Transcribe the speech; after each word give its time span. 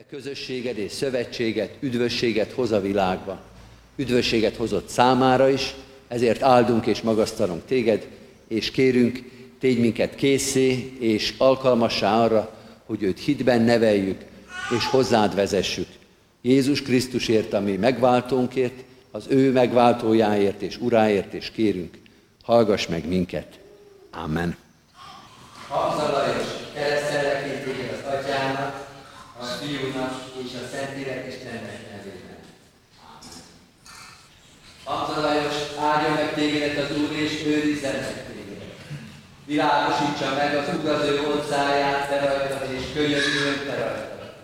Te 0.00 0.06
közösséged 0.16 0.78
és 0.78 0.92
szövetséget, 0.92 1.76
üdvösséget 1.80 2.52
hoz 2.52 2.72
a 2.72 2.80
világba. 2.80 3.40
Üdvösséget 3.96 4.56
hozott 4.56 4.88
számára 4.88 5.48
is, 5.48 5.74
ezért 6.08 6.42
áldunk 6.42 6.86
és 6.86 7.00
magasztalunk 7.00 7.64
téged, 7.64 8.06
és 8.48 8.70
kérünk, 8.70 9.22
tégy 9.58 9.78
minket 9.78 10.14
készé 10.14 10.96
és 10.98 11.34
alkalmassá 11.38 12.22
arra, 12.22 12.56
hogy 12.84 13.02
őt 13.02 13.18
hitben 13.20 13.62
neveljük, 13.62 14.20
és 14.78 14.86
hozzád 14.86 15.34
vezessük. 15.34 15.88
Jézus 16.40 16.82
Krisztusért, 16.82 17.52
ami 17.52 17.76
megváltónkért, 17.76 18.84
az 19.10 19.26
ő 19.28 19.52
megváltójáért 19.52 20.62
és 20.62 20.78
uráért, 20.78 21.32
és 21.34 21.50
kérünk, 21.50 21.98
hallgass 22.42 22.86
meg 22.86 23.08
minket. 23.08 23.58
Amen. 24.10 24.56
Habzalajos, 25.68 26.46
keresztelek 26.74 27.64
téged 27.64 28.00
az 28.04 28.12
atyának, 28.14 28.88
a 29.40 29.49
fiúnak 29.60 30.14
és 30.44 30.52
a 30.62 30.68
Szentlélek 30.72 31.26
Istennek 31.28 31.78
nevében. 31.90 32.38
Amen. 33.10 33.38
Habzalajos, 34.84 35.56
áldja 35.78 36.10
meg 36.14 36.34
tégedet 36.34 36.84
az 36.84 36.96
Úr, 36.96 37.12
és 37.24 37.44
őrizzen 37.46 37.94
meg 37.94 38.26
téged. 38.26 38.62
Világosítsa 39.44 40.34
meg 40.34 40.56
az 40.56 40.68
Úr 40.76 40.88
az 40.88 41.04
ő 41.04 41.20
orszáját 41.34 42.08
te 42.08 42.16
rajtad, 42.26 42.72
és 42.78 42.84
könyörüljön 42.94 43.60
te 43.66 43.74
rajtad. 43.74 44.34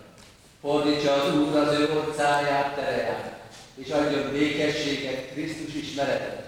Fordítsa 0.61 1.13
az 1.13 1.35
Úr 1.35 1.55
az 1.55 1.73
ő 1.79 1.83
orszáját 1.99 2.75
te 2.75 2.81
rajtad, 2.81 3.31
és 3.75 3.89
adjon 3.89 4.31
békességet, 4.31 5.31
Krisztus 5.33 5.73
ismeretet 5.73 6.47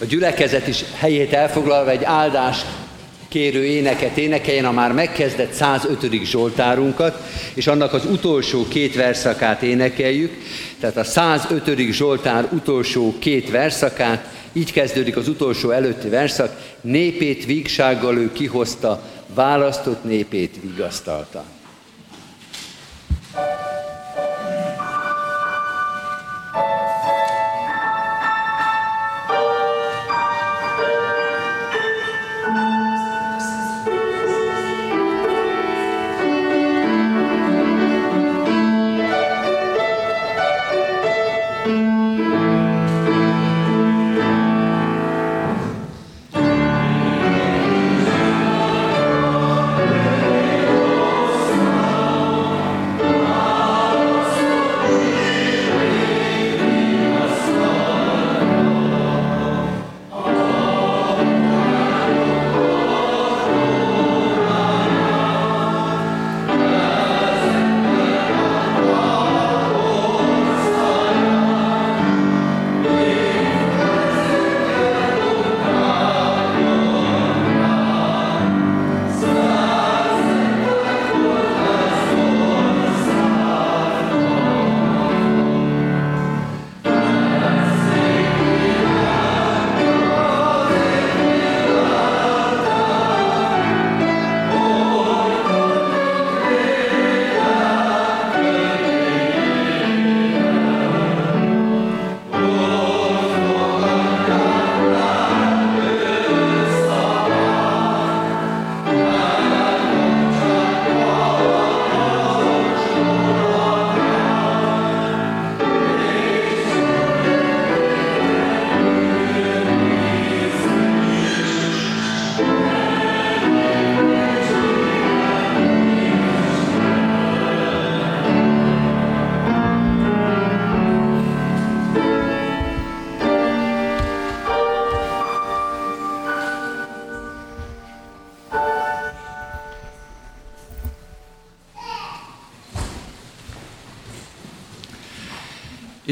a 0.00 0.04
gyülekezet 0.04 0.66
is 0.66 0.84
helyét 0.98 1.32
elfoglalva 1.32 1.90
egy 1.90 2.04
áldás 2.04 2.64
kérő 3.34 3.64
éneket 3.64 4.16
énekeljen 4.16 4.64
a 4.64 4.72
már 4.72 4.92
megkezdett 4.92 5.52
105. 5.52 6.24
Zsoltárunkat, 6.24 7.22
és 7.54 7.66
annak 7.66 7.92
az 7.92 8.04
utolsó 8.04 8.68
két 8.68 8.94
verszakát 8.94 9.62
énekeljük. 9.62 10.32
Tehát 10.80 10.96
a 10.96 11.04
105. 11.04 11.78
Zsoltár 11.90 12.48
utolsó 12.52 13.14
két 13.18 13.50
verszakát, 13.50 14.28
így 14.52 14.72
kezdődik 14.72 15.16
az 15.16 15.28
utolsó 15.28 15.70
előtti 15.70 16.08
verszak, 16.08 16.76
népét 16.80 17.46
vígsággal 17.46 18.18
ő 18.18 18.32
kihozta, 18.32 19.02
választott 19.34 20.04
népét 20.04 20.54
vigasztalta. 20.62 21.44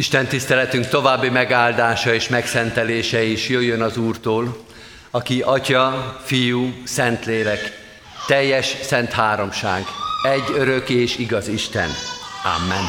Isten 0.02 0.26
tiszteletünk 0.26 0.88
további 0.88 1.28
megáldása 1.28 2.14
és 2.14 2.28
megszentelése 2.28 3.22
is 3.22 3.48
jöjjön 3.48 3.82
az 3.82 3.96
Úrtól, 3.96 4.56
aki 5.10 5.40
Atya, 5.40 6.16
Fiú, 6.24 6.72
Szentlélek, 6.84 7.60
teljes 8.26 8.76
szent 8.82 9.12
háromság, 9.12 9.84
egy 10.22 10.56
örök 10.56 10.88
és 10.88 11.18
igaz 11.18 11.48
Isten. 11.48 11.88
Amen. 12.56 12.84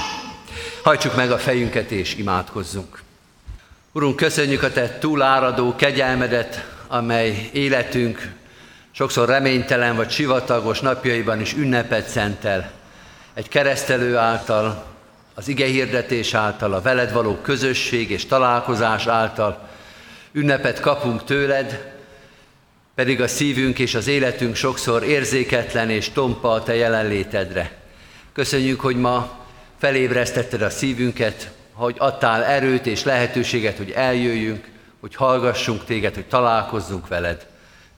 Hajtsuk 0.84 1.16
meg 1.16 1.31
a 1.31 1.38
fejünket 1.38 1.91
és 1.91 2.16
imádkozzunk. 2.16 3.02
Urunk, 3.91 4.16
köszönjük 4.16 4.63
a 4.63 4.72
Te 4.72 4.97
túláradó 4.97 5.75
kegyelmedet, 5.75 6.66
amely 6.88 7.50
életünk 7.52 8.31
sokszor 8.91 9.28
reménytelen 9.28 9.96
vagy 9.96 10.09
sivatagos 10.09 10.79
napjaiban 10.79 11.41
is 11.41 11.53
ünnepet 11.53 12.07
szentel. 12.07 12.72
Egy 13.34 13.47
keresztelő 13.47 14.18
által, 14.18 14.93
az 15.34 15.48
ige 15.48 15.66
hirdetés 15.66 16.34
által, 16.34 16.74
a 16.74 16.82
veled 16.82 17.14
való 17.14 17.36
közösség 17.36 18.12
és 18.12 18.26
találkozás 18.26 19.08
által 19.08 19.70
ünnepet 20.32 20.80
kapunk 20.80 21.24
tőled, 21.24 21.94
pedig 22.96 23.22
a 23.22 23.28
szívünk 23.28 23.80
és 23.80 23.96
az 23.96 24.08
életünk 24.08 24.56
sokszor 24.56 25.04
érzéketlen 25.04 25.90
és 25.90 26.10
tompa 26.10 26.52
a 26.52 26.64
te 26.64 26.76
jelenlétedre. 26.76 27.72
Köszönjük, 28.34 28.80
hogy 28.80 28.96
ma 28.96 29.46
felébresztetted 29.80 30.62
a 30.62 30.70
szívünket, 30.70 31.52
hogy 31.74 31.96
adtál 31.98 32.44
erőt 32.44 32.86
és 32.86 33.04
lehetőséget, 33.04 33.78
hogy 33.78 33.92
eljöjjünk, 33.92 34.68
hogy 35.00 35.16
hallgassunk 35.16 35.86
téged, 35.86 36.14
hogy 36.14 36.26
találkozzunk 36.26 37.08
veled. 37.08 37.46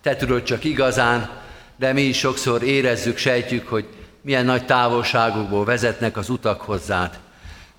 Te 0.01 0.15
tudod 0.15 0.43
csak 0.43 0.63
igazán, 0.63 1.29
de 1.75 1.93
mi 1.93 2.01
is 2.01 2.17
sokszor 2.17 2.63
érezzük, 2.63 3.17
sejtjük, 3.17 3.67
hogy 3.67 3.85
milyen 4.21 4.45
nagy 4.45 4.65
távolságokból 4.65 5.65
vezetnek 5.65 6.17
az 6.17 6.29
utak 6.29 6.61
hozzád. 6.61 7.19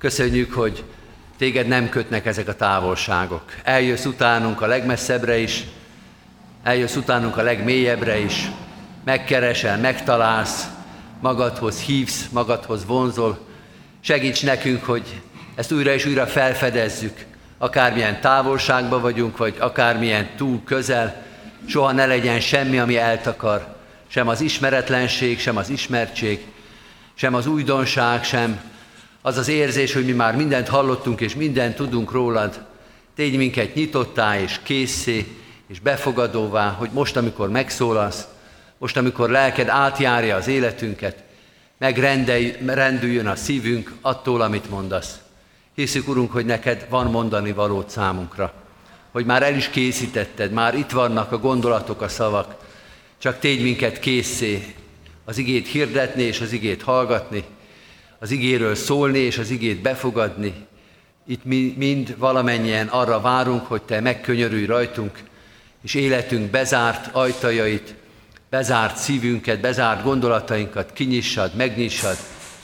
Köszönjük, 0.06 0.53
hogy 0.53 0.85
téged 1.38 1.67
nem 1.67 1.88
kötnek 1.88 2.26
ezek 2.26 2.49
a 2.49 2.55
távolságok. 2.55 3.43
Eljössz 3.62 4.05
utánunk 4.05 4.61
a 4.61 4.67
legmesszebbre 4.67 5.38
is, 5.38 5.64
eljössz 6.62 6.97
utánunk 6.97 7.37
a 7.37 7.43
legmélyebbre 7.43 8.19
is, 8.19 8.50
megkeresel, 9.05 9.79
megtalálsz, 9.79 10.67
magadhoz 11.20 11.81
hívsz, 11.81 12.29
magadhoz 12.32 12.87
vonzol. 12.87 13.38
Segíts 14.00 14.44
nekünk, 14.44 14.85
hogy 14.85 15.20
ezt 15.55 15.73
újra 15.73 15.93
és 15.93 16.06
újra 16.06 16.26
felfedezzük, 16.26 17.25
akármilyen 17.59 18.20
távolságban 18.20 19.00
vagyunk, 19.00 19.37
vagy 19.37 19.56
akármilyen 19.59 20.29
túl 20.37 20.62
közel, 20.64 21.23
soha 21.69 21.93
ne 21.93 22.06
legyen 22.06 22.41
semmi, 22.41 22.79
ami 22.79 22.97
eltakar, 22.97 23.76
sem 24.06 24.29
az 24.29 24.41
ismeretlenség, 24.41 25.41
sem 25.41 25.56
az 25.56 25.69
ismertség, 25.69 26.47
sem 27.14 27.35
az 27.35 27.47
újdonság, 27.47 28.25
sem 28.25 28.75
az 29.26 29.37
az 29.37 29.49
érzés, 29.49 29.93
hogy 29.93 30.05
mi 30.05 30.12
már 30.12 30.37
mindent 30.37 30.69
hallottunk 30.69 31.20
és 31.20 31.34
mindent 31.34 31.75
tudunk 31.75 32.12
rólad, 32.12 32.64
tégy 33.14 33.37
minket 33.37 33.75
nyitottá 33.75 34.40
és 34.40 34.61
készé 34.62 35.26
és 35.69 35.81
befogadóvá, 35.81 36.69
hogy 36.70 36.90
most, 36.93 37.17
amikor 37.17 37.50
megszólalsz, 37.50 38.26
most, 38.78 38.96
amikor 38.96 39.31
lelked 39.31 39.69
átjárja 39.69 40.37
az 40.37 40.46
életünket, 40.46 41.23
megrendüljön 42.58 43.26
a 43.26 43.37
szívünk 43.37 43.93
attól, 44.00 44.40
amit 44.40 44.70
mondasz. 44.70 45.19
Hiszük, 45.75 46.08
Urunk, 46.08 46.32
hogy 46.32 46.44
neked 46.44 46.87
van 46.88 47.06
mondani 47.06 47.52
valót 47.52 47.90
számunkra, 47.90 48.52
hogy 49.12 49.25
már 49.25 49.43
el 49.43 49.55
is 49.55 49.69
készítetted, 49.69 50.52
már 50.52 50.75
itt 50.75 50.90
vannak 50.90 51.32
a 51.32 51.38
gondolatok, 51.38 52.00
a 52.00 52.08
szavak, 52.08 52.55
csak 53.19 53.38
tégy 53.38 53.62
minket 53.62 53.99
készé 53.99 54.75
az 55.25 55.38
igét 55.38 55.67
hirdetni 55.69 56.23
és 56.23 56.40
az 56.40 56.52
igét 56.52 56.82
hallgatni, 56.82 57.44
az 58.18 58.30
igéről 58.30 58.74
szólni 58.74 59.18
és 59.18 59.38
az 59.38 59.50
igét 59.50 59.82
befogadni. 59.82 60.54
Itt 61.26 61.44
mi 61.44 61.74
mind 61.76 62.18
valamennyien 62.18 62.86
arra 62.86 63.20
várunk, 63.20 63.66
hogy 63.66 63.82
Te 63.82 64.00
megkönyörülj 64.00 64.64
rajtunk, 64.64 65.18
és 65.82 65.94
életünk 65.94 66.50
bezárt 66.50 67.14
ajtajait, 67.14 67.94
bezárt 68.50 68.96
szívünket, 68.96 69.60
bezárt 69.60 70.02
gondolatainkat 70.02 70.92
kinyissad, 70.92 71.54
megnyissad, 71.54 72.16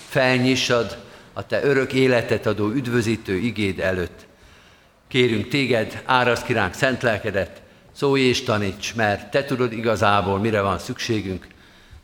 felnyissad 0.09 0.99
a 1.33 1.47
Te 1.47 1.65
örök 1.65 1.93
életet 1.93 2.47
adó 2.47 2.71
üdvözítő 2.71 3.37
igéd 3.37 3.81
előtt. 3.81 4.27
Kérünk 5.09 5.49
Téged, 5.49 6.03
áraszt 6.05 6.45
ki 6.45 6.53
ránk 6.53 6.75
szent 6.75 7.03
lelkedet, 7.03 7.63
szólj 7.93 8.21
és 8.21 8.43
taníts, 8.43 8.95
mert 8.95 9.31
Te 9.31 9.45
tudod 9.45 9.73
igazából, 9.73 10.39
mire 10.39 10.61
van 10.61 10.79
szükségünk, 10.79 11.47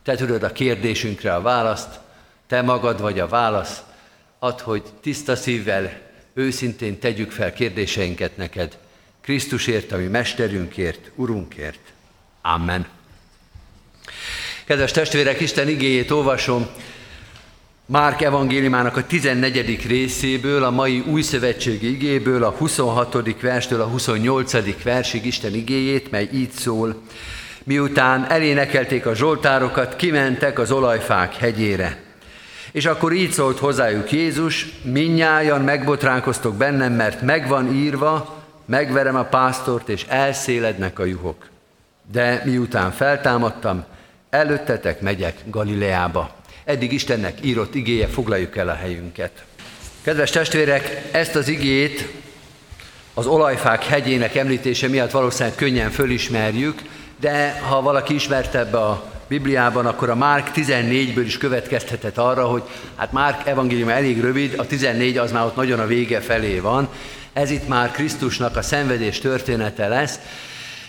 Te 0.03 0.15
tudod 0.15 0.43
a 0.43 0.53
kérdésünkre 0.53 1.35
a 1.35 1.41
választ, 1.41 2.01
Te 2.49 2.63
magad 2.63 3.01
vagy 3.01 3.19
a 3.19 3.29
válasz, 3.29 3.83
add, 4.39 4.61
hogy 4.61 4.83
tiszta 5.01 5.37
szívvel, 5.37 6.01
őszintén 6.35 6.99
tegyük 6.99 7.31
fel 7.31 7.53
kérdéseinket 7.53 8.37
neked, 8.37 8.79
Krisztusért, 9.21 9.93
ami 9.93 10.07
Mesterünkért, 10.07 11.11
Urunkért. 11.15 11.81
Amen. 12.43 12.87
Kedves 14.65 14.91
testvérek, 14.91 15.41
Isten 15.41 15.69
igéjét 15.69 16.11
olvasom 16.11 16.67
Márk 17.87 18.21
evangéliumának 18.21 18.97
a 18.97 19.07
14. 19.07 19.87
részéből, 19.87 20.65
a 20.65 20.71
mai 20.71 21.01
új 21.07 21.23
szövetségi 21.23 21.91
igéből, 21.91 22.45
a 22.45 22.51
26. 22.51 23.41
verstől 23.41 23.81
a 23.81 23.87
28. 23.87 24.83
versig 24.83 25.27
Isten 25.27 25.55
igéjét, 25.55 26.11
mely 26.11 26.29
így 26.33 26.51
szól. 26.51 27.03
Miután 27.65 28.31
elénekelték 28.31 29.07
a 29.07 29.15
zsoltárokat, 29.15 29.97
kimentek 29.97 30.59
az 30.59 30.71
olajfák 30.71 31.35
hegyére. 31.35 32.08
És 32.73 32.87
akkor 32.87 33.13
így 33.13 33.31
szólt 33.31 33.59
hozzájuk 33.59 34.13
Jézus, 34.13 34.67
minnyájan 34.83 35.61
megbotránkoztok 35.61 36.55
bennem, 36.55 36.93
mert 36.93 37.23
megvan 37.23 37.75
írva, 37.75 38.37
megverem 38.65 39.17
a 39.17 39.25
pásztort, 39.25 39.89
és 39.89 40.05
elszélednek 40.09 40.99
a 40.99 41.05
juhok. 41.05 41.49
De 42.13 42.43
miután 42.45 42.93
feltámadtam, 42.93 43.85
előttetek 44.31 45.01
megyek 45.01 45.37
Galileába. 45.45 46.37
Eddig 46.65 46.93
Istennek 46.93 47.39
írott 47.41 47.75
igéje, 47.75 48.07
foglaljuk 48.07 48.57
el 48.57 48.69
a 48.69 48.75
helyünket. 48.75 49.45
Kedves 50.03 50.31
testvérek, 50.31 51.09
ezt 51.13 51.35
az 51.35 51.49
igét 51.49 52.09
az 53.15 53.27
olajfák 53.27 53.85
hegyének 53.85 54.35
említése 54.35 54.89
miatt 54.89 55.11
valószínűleg 55.11 55.57
könnyen 55.57 55.91
fölismerjük, 55.91 56.83
de 57.21 57.61
ha 57.69 57.83
valaki 57.83 58.15
ismertebb 58.15 58.73
a 58.73 59.18
Bibliában, 59.29 59.87
akkor 59.87 60.11
a 60.11 60.15
Márk 60.15 60.51
14-ből 60.55 61.23
is 61.25 61.39
következtetett 61.39 62.19
arra, 62.19 62.47
hogy 62.47 62.63
hát 62.97 63.13
Márk 63.13 63.47
evangélium 63.47 63.89
elég 63.89 64.21
rövid, 64.21 64.55
a 64.57 64.67
14 64.67 65.17
az 65.17 65.33
már 65.33 65.45
ott 65.45 65.57
nagyon 65.57 65.81
a 65.81 65.87
vége 65.87 66.21
felé 66.21 66.59
van. 66.59 66.89
Ez 67.33 67.51
itt 67.51 67.69
már 67.69 67.91
Krisztusnak 67.91 68.57
a 68.57 68.63
szenvedés 68.63 69.19
története 69.19 69.89
lesz, 69.89 70.19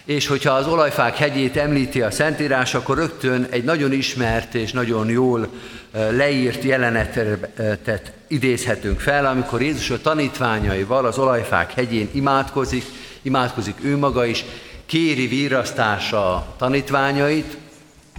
és 0.06 0.27
hogyha 0.27 0.53
az 0.53 0.68
olajfák 0.68 1.18
hegyét 1.18 1.57
említi 1.57 2.01
a 2.01 2.12
Szentírás, 2.12 2.74
akkor 2.74 2.97
rögtön 2.97 3.47
egy 3.50 3.63
nagyon 3.63 3.91
ismert 3.91 4.56
és 4.56 4.71
nagyon 4.71 5.09
jól 5.09 5.50
leírt 5.92 6.63
jelenetet 6.63 8.12
idézhetünk 8.27 9.00
fel, 9.00 9.25
amikor 9.25 9.62
Jézus 9.62 9.89
a 9.89 10.01
tanítványaival 10.01 11.06
az 11.06 11.18
olajfák 11.18 11.74
hegyén 11.74 12.09
imádkozik, 12.12 12.83
imádkozik 13.21 13.75
ő 13.81 13.97
maga 13.97 14.25
is, 14.25 14.45
kéri 14.85 15.27
vírasztása 15.27 16.33
a 16.33 16.56
tanítványait, 16.57 17.57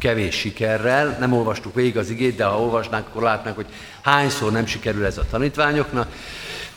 kevés 0.01 0.35
sikerrel, 0.35 1.17
nem 1.21 1.33
olvastuk 1.33 1.75
végig 1.75 1.97
az 1.97 2.11
igét, 2.11 2.37
de 2.37 2.45
ha 2.45 2.61
olvasnánk, 2.61 3.07
akkor 3.07 3.23
látnánk, 3.23 3.57
hogy 3.57 3.67
hányszor 4.03 4.53
nem 4.53 4.67
sikerül 4.67 5.05
ez 5.05 5.19
a 5.19 5.27
tanítványoknak, 5.31 6.09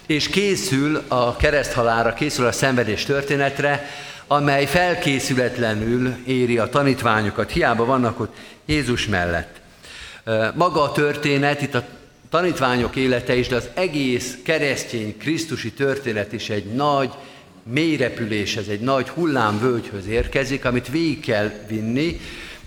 és 0.05 0.27
készül 0.27 1.01
a 1.07 1.35
kereszthalára, 1.35 2.13
készül 2.13 2.45
a 2.45 2.51
szenvedés 2.51 3.03
történetre, 3.03 3.89
amely 4.27 4.65
felkészületlenül 4.65 6.15
éri 6.25 6.57
a 6.57 6.69
tanítványokat, 6.69 7.51
hiába 7.51 7.85
vannak 7.85 8.19
ott 8.19 8.35
Jézus 8.65 9.07
mellett. 9.07 9.61
Maga 10.53 10.81
a 10.81 10.91
történet, 10.91 11.61
itt 11.61 11.75
a 11.75 11.83
tanítványok 12.29 12.95
élete 12.95 13.35
is, 13.35 13.47
de 13.47 13.55
az 13.55 13.69
egész 13.73 14.37
keresztény, 14.43 15.17
krisztusi 15.17 15.71
történet 15.71 16.33
is 16.33 16.49
egy 16.49 16.65
nagy 16.65 17.11
mélyrepüléshez, 17.63 18.67
egy 18.67 18.79
nagy 18.79 19.09
hullámvölgyhöz 19.09 20.07
érkezik, 20.07 20.65
amit 20.65 20.89
végig 20.89 21.19
kell 21.19 21.51
vinni, 21.67 22.19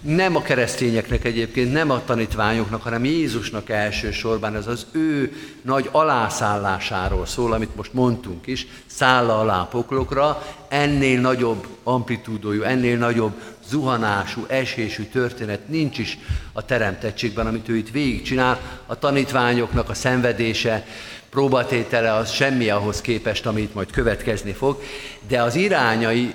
nem 0.06 0.36
a 0.36 0.42
keresztényeknek 0.42 1.24
egyébként, 1.24 1.72
nem 1.72 1.90
a 1.90 2.04
tanítványoknak, 2.04 2.82
hanem 2.82 3.04
Jézusnak 3.04 3.70
elsősorban, 3.70 4.56
ez 4.56 4.66
az 4.66 4.86
ő 4.92 5.32
nagy 5.62 5.88
alászállásáról 5.92 7.26
szól, 7.26 7.52
amit 7.52 7.76
most 7.76 7.92
mondtunk 7.92 8.46
is, 8.46 8.66
szálla 8.86 9.38
alá 9.38 9.68
poklokra, 9.70 10.42
ennél 10.68 11.20
nagyobb 11.20 11.66
amplitúdójú, 11.82 12.62
ennél 12.62 12.98
nagyobb 12.98 13.32
zuhanású, 13.68 14.44
esésű 14.48 15.02
történet 15.02 15.68
nincs 15.68 15.98
is 15.98 16.18
a 16.52 16.64
teremtettségben, 16.64 17.46
amit 17.46 17.68
ő 17.68 17.76
itt 17.76 17.90
végigcsinál. 17.90 18.60
A 18.86 18.98
tanítványoknak 18.98 19.88
a 19.88 19.94
szenvedése, 19.94 20.86
próbatétele 21.30 22.14
az 22.14 22.30
semmi 22.30 22.68
ahhoz 22.68 23.00
képest, 23.00 23.46
amit 23.46 23.74
majd 23.74 23.90
következni 23.90 24.52
fog, 24.52 24.82
de 25.28 25.42
az 25.42 25.54
irányai 25.54 26.34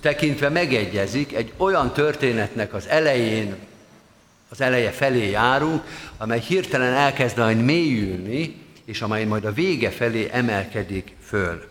tekintve 0.00 0.48
megegyezik, 0.48 1.34
egy 1.34 1.52
olyan 1.56 1.92
történetnek 1.92 2.74
az 2.74 2.88
elején, 2.88 3.56
az 4.48 4.60
eleje 4.60 4.90
felé 4.90 5.30
járunk, 5.30 5.82
amely 6.16 6.40
hirtelen 6.40 6.92
elkezd 6.92 7.38
majd 7.38 7.64
mélyülni, 7.64 8.56
és 8.84 9.02
amely 9.02 9.24
majd 9.24 9.44
a 9.44 9.52
vége 9.52 9.90
felé 9.90 10.28
emelkedik 10.32 11.14
föl. 11.24 11.70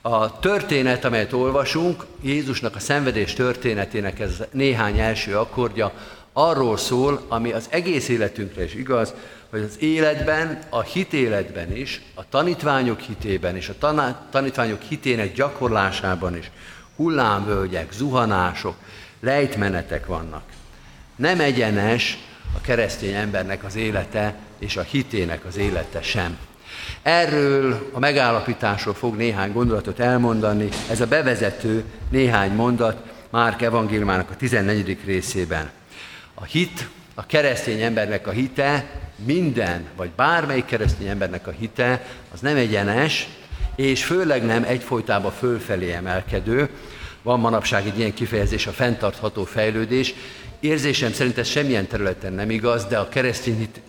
A 0.00 0.38
történet, 0.38 1.04
amelyet 1.04 1.32
olvasunk, 1.32 2.04
Jézusnak 2.20 2.76
a 2.76 2.80
szenvedés 2.80 3.32
történetének 3.32 4.20
ez 4.20 4.42
néhány 4.50 4.98
első 4.98 5.38
akkordja, 5.38 5.92
arról 6.32 6.76
szól, 6.76 7.24
ami 7.28 7.52
az 7.52 7.66
egész 7.70 8.08
életünkre 8.08 8.64
is 8.64 8.74
igaz, 8.74 9.14
hogy 9.50 9.60
az 9.60 9.76
életben, 9.78 10.58
a 10.70 10.80
hitéletben 10.80 11.76
is, 11.76 12.02
a 12.14 12.28
tanítványok 12.28 13.00
hitében 13.00 13.56
és 13.56 13.68
a 13.68 13.92
tanítványok 14.30 14.80
hitének 14.80 15.32
gyakorlásában 15.32 16.36
is 16.36 16.50
hullámvölgyek, 17.02 17.92
zuhanások, 17.92 18.74
lejtmenetek 19.20 20.06
vannak. 20.06 20.42
Nem 21.16 21.40
egyenes 21.40 22.18
a 22.56 22.60
keresztény 22.60 23.14
embernek 23.14 23.64
az 23.64 23.76
élete 23.76 24.34
és 24.58 24.76
a 24.76 24.82
hitének 24.82 25.44
az 25.44 25.56
élete 25.56 26.02
sem. 26.02 26.38
Erről 27.02 27.88
a 27.92 27.98
megállapításról 27.98 28.94
fog 28.94 29.16
néhány 29.16 29.52
gondolatot 29.52 29.98
elmondani, 29.98 30.68
ez 30.90 31.00
a 31.00 31.06
bevezető 31.06 31.84
néhány 32.10 32.52
mondat 32.52 33.10
Márk 33.30 33.62
evangéliumának 33.62 34.30
a 34.30 34.36
14. 34.36 34.98
részében. 35.04 35.70
A 36.34 36.44
hit, 36.44 36.88
a 37.14 37.26
keresztény 37.26 37.80
embernek 37.80 38.26
a 38.26 38.30
hite, 38.30 38.86
minden, 39.24 39.84
vagy 39.96 40.10
bármelyik 40.10 40.64
keresztény 40.64 41.06
embernek 41.06 41.46
a 41.46 41.50
hite, 41.50 42.06
az 42.32 42.40
nem 42.40 42.56
egyenes, 42.56 43.28
és 43.76 44.04
főleg 44.04 44.44
nem 44.44 44.64
egyfolytában 44.64 45.32
fölfelé 45.32 45.92
emelkedő. 45.92 46.68
Van 47.22 47.40
manapság 47.40 47.86
egy 47.86 47.98
ilyen 47.98 48.14
kifejezés, 48.14 48.66
a 48.66 48.70
fenntartható 48.70 49.44
fejlődés. 49.44 50.14
Érzésem 50.60 51.12
szerint 51.12 51.38
ez 51.38 51.48
semmilyen 51.48 51.86
területen 51.86 52.32
nem 52.32 52.50
igaz, 52.50 52.84
de 52.84 52.98
a 52.98 53.08
keresztény 53.08 53.58
hit 53.58 53.80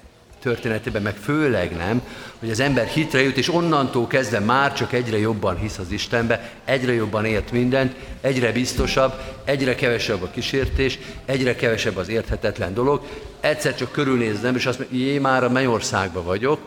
történetében 0.43 1.01
meg 1.01 1.15
főleg 1.15 1.75
nem, 1.75 2.01
hogy 2.39 2.49
az 2.49 2.59
ember 2.59 2.87
hitre 2.87 3.21
jut, 3.21 3.37
és 3.37 3.53
onnantól 3.53 4.07
kezdve 4.07 4.39
már 4.39 4.73
csak 4.73 4.93
egyre 4.93 5.17
jobban 5.17 5.57
hisz 5.57 5.77
az 5.77 5.91
Istenbe, 5.91 6.51
egyre 6.65 6.93
jobban 6.93 7.25
ért 7.25 7.51
mindent, 7.51 7.95
egyre 8.21 8.51
biztosabb, 8.51 9.13
egyre 9.45 9.75
kevesebb 9.75 10.21
a 10.21 10.29
kísértés, 10.29 10.99
egyre 11.25 11.55
kevesebb 11.55 11.97
az 11.97 12.09
érthetetlen 12.09 12.73
dolog. 12.73 13.01
Egyszer 13.39 13.75
csak 13.75 13.91
körülnézem, 13.91 14.55
és 14.55 14.65
azt 14.65 14.79
mondja, 14.79 14.97
jé, 14.97 15.17
már 15.17 15.43
a 15.43 15.49
mennyországban 15.49 16.23
vagyok, 16.23 16.59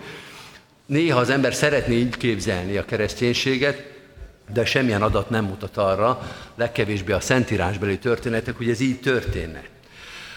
Néha 0.86 1.18
az 1.18 1.30
ember 1.30 1.54
szeretné 1.54 1.94
így 1.94 2.16
képzelni 2.16 2.76
a 2.76 2.84
kereszténységet, 2.84 3.82
de 4.52 4.64
semmilyen 4.64 5.02
adat 5.02 5.30
nem 5.30 5.44
mutat 5.44 5.76
arra, 5.76 6.32
legkevésbé 6.56 7.12
a 7.12 7.20
szentírásbeli 7.20 7.98
történetek, 7.98 8.56
hogy 8.56 8.70
ez 8.70 8.80
így 8.80 9.00
történne. 9.00 9.62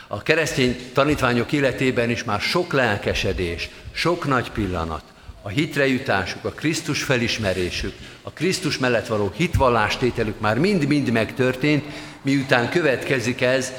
A 0.08 0.24
keresztény 0.24 0.76
tanítványok 0.94 1.52
életében 1.52 2.10
is 2.10 2.24
már 2.24 2.40
sok 2.42 2.74
lelkesedés, 2.74 3.70
sok 3.92 4.28
nagy 4.28 4.52
pillanat, 4.52 5.04
a 5.42 5.50
hitrejutásuk, 5.50 6.46
a 6.46 6.50
Krisztus 6.50 7.04
felismerésük, 7.04 7.94
a 8.22 8.32
Krisztus 8.32 8.78
mellett 8.78 9.08
való 9.08 9.32
hitvallástételük 9.36 10.40
már 10.40 10.58
mind-mind 10.58 11.12
megtörtént, 11.12 11.84
miután 12.22 12.70
következik 12.70 13.42
ez 13.42 13.74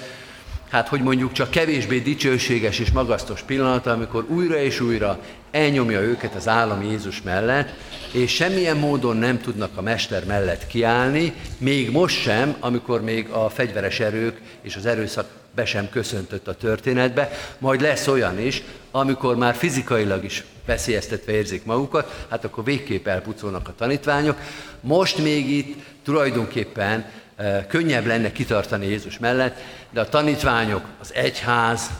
hát 0.70 0.88
hogy 0.88 1.02
mondjuk 1.02 1.32
csak 1.32 1.50
kevésbé 1.50 1.98
dicsőséges 1.98 2.78
és 2.78 2.90
magasztos 2.90 3.42
pillanata, 3.42 3.90
amikor 3.90 4.24
újra 4.28 4.56
és 4.56 4.80
újra 4.80 5.20
elnyomja 5.50 6.00
őket 6.00 6.34
az 6.34 6.48
állam 6.48 6.82
Jézus 6.82 7.22
mellett, 7.22 7.68
és 8.12 8.34
semmilyen 8.34 8.76
módon 8.76 9.16
nem 9.16 9.40
tudnak 9.40 9.76
a 9.76 9.82
mester 9.82 10.24
mellett 10.24 10.66
kiállni, 10.66 11.34
még 11.58 11.90
most 11.90 12.20
sem, 12.20 12.56
amikor 12.60 13.02
még 13.02 13.28
a 13.28 13.48
fegyveres 13.48 14.00
erők 14.00 14.40
és 14.62 14.76
az 14.76 14.86
erőszak 14.86 15.26
be 15.54 15.64
sem 15.64 15.88
köszöntött 15.90 16.48
a 16.48 16.54
történetbe, 16.54 17.30
majd 17.58 17.80
lesz 17.80 18.06
olyan 18.06 18.38
is, 18.38 18.62
amikor 18.90 19.36
már 19.36 19.54
fizikailag 19.54 20.24
is 20.24 20.44
veszélyeztetve 20.66 21.32
érzik 21.32 21.64
magukat, 21.64 22.26
hát 22.30 22.44
akkor 22.44 22.64
végképp 22.64 23.06
elpucolnak 23.06 23.68
a 23.68 23.74
tanítványok. 23.76 24.36
Most 24.80 25.18
még 25.18 25.50
itt 25.50 25.82
tulajdonképpen 26.04 27.10
e, 27.36 27.66
könnyebb 27.66 28.06
lenne 28.06 28.32
kitartani 28.32 28.86
Jézus 28.86 29.18
mellett, 29.18 29.58
de 29.90 30.00
a 30.00 30.08
tanítványok, 30.08 30.84
az 31.00 31.14
egyház 31.14 31.90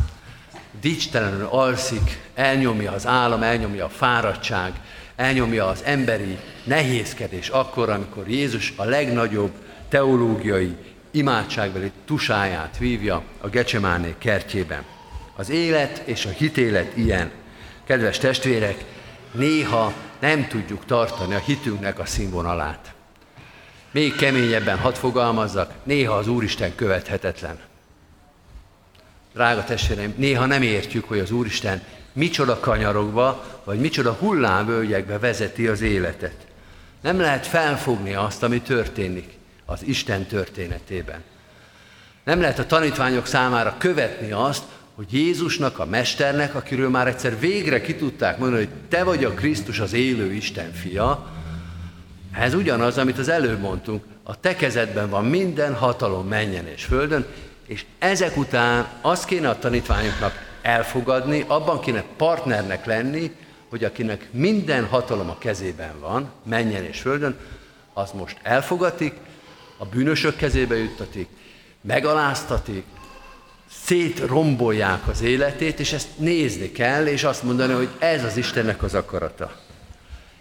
dicstelenül 0.81 1.47
alszik, 1.51 2.21
elnyomja 2.35 2.93
az 2.93 3.07
állam, 3.07 3.43
elnyomja 3.43 3.85
a 3.85 3.89
fáradtság, 3.89 4.73
elnyomja 5.17 5.67
az 5.67 5.83
emberi 5.85 6.39
nehézkedés 6.65 7.49
akkor, 7.49 7.89
amikor 7.89 8.29
Jézus 8.29 8.73
a 8.77 8.85
legnagyobb 8.85 9.53
teológiai 9.89 10.77
imádságbeli 11.11 11.93
tusáját 12.05 12.79
vívja 12.79 13.23
a 13.41 13.49
Gecsemáné 13.49 14.15
kertjében. 14.19 14.85
Az 15.37 15.51
élet 15.51 16.03
és 16.05 16.27
a 16.27 16.31
hitélet 16.31 16.97
ilyen. 16.97 17.31
Kedves 17.85 18.19
testvérek, 18.19 18.85
néha 19.33 19.93
nem 20.19 20.49
tudjuk 20.49 20.85
tartani 20.85 21.35
a 21.35 21.39
hitünknek 21.39 21.99
a 21.99 22.07
színvonalát. 22.07 22.95
Még 23.91 24.17
keményebben 24.17 24.79
hadd 24.79 24.95
fogalmazzak, 24.95 25.73
néha 25.83 26.15
az 26.15 26.29
Úristen 26.29 26.75
követhetetlen. 26.75 27.70
Drága 29.35 29.65
testvéreim, 29.65 30.15
néha 30.17 30.47
nem 30.47 30.63
értjük, 30.63 31.05
hogy 31.05 31.19
az 31.19 31.31
Úristen 31.31 31.83
micsoda 32.13 32.61
kanyarogva, 32.61 33.61
vagy 33.65 33.79
micsoda 33.79 34.13
hullámvölgyekbe 34.13 35.19
vezeti 35.19 35.67
az 35.67 35.81
életet. 35.81 36.37
Nem 37.01 37.21
lehet 37.21 37.47
felfogni 37.47 38.15
azt, 38.15 38.43
ami 38.43 38.61
történik 38.61 39.33
az 39.67 39.83
Isten 39.85 40.27
történetében. 40.27 41.23
Nem 42.25 42.41
lehet 42.41 42.59
a 42.59 42.67
tanítványok 42.67 43.27
számára 43.27 43.75
követni 43.79 44.33
azt, 44.33 44.63
hogy 44.95 45.13
Jézusnak, 45.13 45.79
a 45.79 45.85
Mesternek, 45.85 46.55
akiről 46.55 46.91
már 46.91 47.07
egyszer 47.07 47.39
végre 47.39 47.81
ki 47.81 47.95
tudták 47.95 48.39
mondani, 48.39 48.65
hogy 48.65 48.75
te 48.89 49.05
vagy 49.05 49.25
a 49.25 49.35
Krisztus, 49.35 49.79
az 49.79 49.93
élő 49.93 50.33
Isten 50.33 50.73
fia, 50.73 51.31
ez 52.39 52.55
ugyanaz, 52.55 52.99
amit 52.99 53.19
az 53.19 53.29
előbb 53.29 53.61
mondtunk, 53.61 54.05
a 54.23 54.41
te 54.41 54.57
kezedben 54.57 55.11
van 55.11 55.25
minden 55.25 55.75
hatalom 55.75 56.29
menjen 56.29 56.67
és 56.67 56.85
földön, 56.85 57.27
és 57.71 57.85
ezek 57.99 58.37
után 58.37 58.89
azt 59.01 59.25
kéne 59.25 59.49
a 59.49 59.59
tanítványoknak 59.59 60.33
elfogadni, 60.63 61.45
abban 61.47 61.81
kéne 61.81 62.05
partnernek 62.17 62.85
lenni, 62.85 63.31
hogy 63.69 63.85
akinek 63.85 64.29
minden 64.31 64.87
hatalom 64.87 65.31
a 65.31 65.39
kezében 65.39 66.01
van, 66.01 66.31
menjen 66.43 66.85
és 66.85 67.01
földön, 67.01 67.37
az 67.93 68.11
most 68.13 68.37
elfogatik, 68.43 69.15
a 69.77 69.85
bűnösök 69.85 70.37
kezébe 70.37 70.77
juttatik, 70.77 71.29
megaláztatik, 71.81 72.85
szétrombolják 73.85 75.09
az 75.09 75.23
életét, 75.23 75.81
és 75.81 75.93
ezt 75.93 76.09
nézni 76.19 76.73
kell, 76.73 77.07
és 77.07 77.25
azt 77.25 77.43
mondani, 77.43 77.73
hogy 77.73 77.89
ez 77.99 78.25
az 78.25 78.37
Istennek 78.37 78.83
az 78.83 78.95
akarata. 78.95 79.57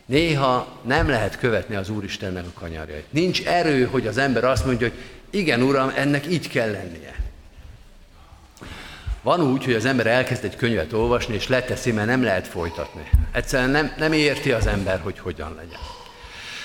Néha 0.06 0.80
nem 0.82 1.10
lehet 1.10 1.38
követni 1.38 1.76
az 1.76 1.90
Úristennek 1.90 2.46
a 2.46 2.60
kanyarjait. 2.60 3.06
Nincs 3.10 3.44
erő, 3.44 3.86
hogy 3.86 4.08
az 4.08 4.18
ember 4.18 4.44
azt 4.44 4.66
mondja, 4.66 4.88
hogy 4.88 4.98
igen, 5.30 5.62
Uram, 5.62 5.92
ennek 5.96 6.28
így 6.28 6.48
kell 6.48 6.72
lennie. 6.72 7.19
Van 9.22 9.42
úgy, 9.42 9.66
hogy 9.66 9.74
az 9.74 9.86
ember 9.86 10.08
elkezd 10.08 10.44
egy 10.44 10.56
könyvet 10.56 10.94
olvasni, 10.94 11.34
és 11.34 11.48
leteszi, 11.48 11.92
mert 11.92 12.08
nem 12.08 12.24
lehet 12.24 12.48
folytatni. 12.48 13.10
Egyszerűen 13.32 13.70
nem, 13.70 13.94
nem 13.98 14.14
érti 14.14 14.52
az 14.52 14.68
ember, 14.68 15.00
hogy 15.04 15.20
hogyan 15.20 15.56
legyen. 15.56 15.80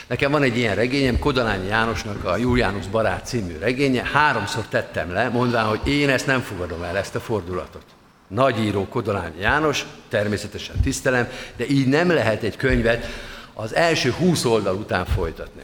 Nekem 0.07 0.31
van 0.31 0.43
egy 0.43 0.57
ilyen 0.57 0.75
regényem, 0.75 1.19
Kodalányi 1.19 1.67
Jánosnak 1.67 2.25
a 2.25 2.37
Juliánus 2.37 2.87
barát 2.87 3.27
című 3.27 3.59
regénye, 3.59 4.03
háromszor 4.13 4.65
tettem 4.69 5.13
le, 5.13 5.29
mondván, 5.29 5.65
hogy 5.65 5.81
én 5.89 6.09
ezt 6.09 6.27
nem 6.27 6.41
fogadom 6.41 6.83
el, 6.83 6.97
ezt 6.97 7.15
a 7.15 7.21
fordulatot. 7.21 7.85
Nagy 8.29 8.59
író 8.59 8.89
Kodalányi 8.89 9.41
János, 9.41 9.87
természetesen 10.09 10.81
tisztelem, 10.81 11.29
de 11.57 11.67
így 11.69 11.87
nem 11.87 12.11
lehet 12.11 12.43
egy 12.43 12.57
könyvet 12.57 13.07
az 13.55 13.75
első 13.75 14.11
húsz 14.11 14.45
oldal 14.45 14.75
után 14.75 15.07
folytatni. 15.07 15.63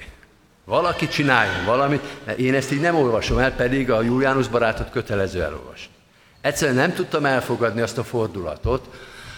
Valaki 0.65 1.09
csináljon 1.09 1.65
valamit, 1.65 2.03
de 2.25 2.37
én 2.37 2.55
ezt 2.55 2.73
így 2.73 2.81
nem 2.81 2.95
olvasom 2.97 3.39
el, 3.39 3.53
pedig 3.53 3.91
a 3.91 4.03
Juliánus 4.03 4.49
barátot 4.49 4.91
kötelező 4.91 5.43
elolvasni. 5.43 5.93
Egyszerűen 6.41 6.77
nem 6.77 6.93
tudtam 6.95 7.25
elfogadni 7.25 7.81
azt 7.81 7.99
a 7.99 8.05
fordulatot, 8.05 8.89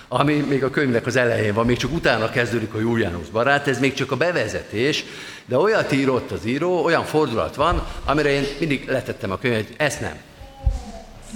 ami 0.09 0.35
még 0.35 0.65
a 0.65 0.71
könyvnek 0.71 1.07
az 1.07 1.17
elején 1.17 1.55
van, 1.55 1.67
még 1.67 1.77
csak 1.77 1.93
utána 1.93 2.31
kezdődik 2.31 2.75
a 2.75 2.79
Julianus 2.79 3.29
barát, 3.29 3.69
ez 3.69 3.79
még 3.79 3.95
csak 3.95 4.13
a 4.13 4.17
bevezetés, 4.17 5.05
de 5.45 5.59
olyat 5.59 5.93
írott 5.93 6.31
az 6.31 6.45
író, 6.45 6.85
olyan 6.85 7.05
fordulat 7.05 7.55
van, 7.55 7.87
amire 8.05 8.29
én 8.29 8.45
mindig 8.59 8.89
letettem 8.89 9.31
a 9.31 9.39
könyvet, 9.39 9.67
hogy 9.67 9.77
ezt 9.79 10.01
nem. 10.01 10.17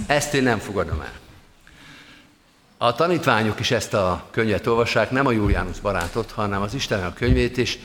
Ezt 0.07 0.33
én 0.33 0.43
nem 0.43 0.59
fogadom 0.59 1.01
el. 1.01 1.13
A 2.77 2.95
tanítványok 2.95 3.59
is 3.59 3.71
ezt 3.71 3.93
a 3.93 4.27
könyvet 4.31 4.67
olvassák, 4.67 5.11
nem 5.11 5.25
a 5.25 5.31
Julianus 5.31 5.79
barátot, 5.79 6.31
hanem 6.31 6.61
az 6.61 6.73
Isten 6.73 7.03
a 7.03 7.13
könyvét, 7.13 7.57
és 7.57 7.77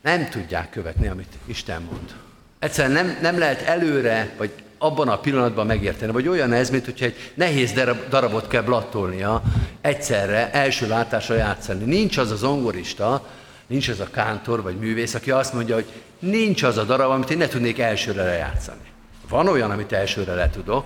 nem 0.00 0.28
tudják 0.28 0.70
követni, 0.70 1.08
amit 1.08 1.32
Isten 1.44 1.82
mond. 1.82 2.14
Egyszerűen 2.58 3.04
nem, 3.04 3.18
nem 3.20 3.38
lehet 3.38 3.62
előre, 3.62 4.34
vagy 4.36 4.50
abban 4.82 5.08
a 5.08 5.18
pillanatban 5.18 5.66
megérteni. 5.66 6.12
Vagy 6.12 6.28
olyan 6.28 6.52
ez, 6.52 6.70
mint 6.70 6.84
hogyha 6.84 7.04
egy 7.04 7.32
nehéz 7.34 7.72
darabot 8.08 8.48
kell 8.48 8.62
blattolnia 8.62 9.42
egyszerre, 9.80 10.50
első 10.52 10.86
látásra 10.88 11.34
játszani. 11.34 11.84
Nincs 11.84 12.16
az 12.16 12.30
a 12.30 12.36
zongorista, 12.36 13.26
nincs 13.66 13.88
az 13.88 14.00
a 14.00 14.10
kántor 14.10 14.62
vagy 14.62 14.76
művész, 14.76 15.14
aki 15.14 15.30
azt 15.30 15.54
mondja, 15.54 15.74
hogy 15.74 15.86
nincs 16.18 16.62
az 16.62 16.76
a 16.76 16.84
darab, 16.84 17.10
amit 17.10 17.30
én 17.30 17.38
ne 17.38 17.48
tudnék 17.48 17.78
elsőre 17.78 18.22
lejátszani. 18.22 18.90
Van 19.28 19.48
olyan, 19.48 19.70
amit 19.70 19.92
elsőre 19.92 20.34
le 20.34 20.50
tudok, 20.50 20.84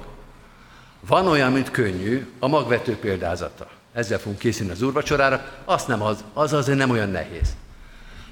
van 1.09 1.27
olyan, 1.27 1.53
mint 1.53 1.71
könnyű, 1.71 2.27
a 2.39 2.49
magvető 2.49 2.97
példázata. 2.97 3.69
Ezzel 3.93 4.19
fogunk 4.19 4.39
készülni 4.39 4.73
az 4.73 4.83
úrvacsorára, 4.83 5.45
azt 5.65 5.89
nem 5.89 6.03
az, 6.03 6.25
az 6.33 6.53
azért 6.53 6.79
nem 6.79 6.91
olyan 6.91 7.11
nehéz. 7.11 7.57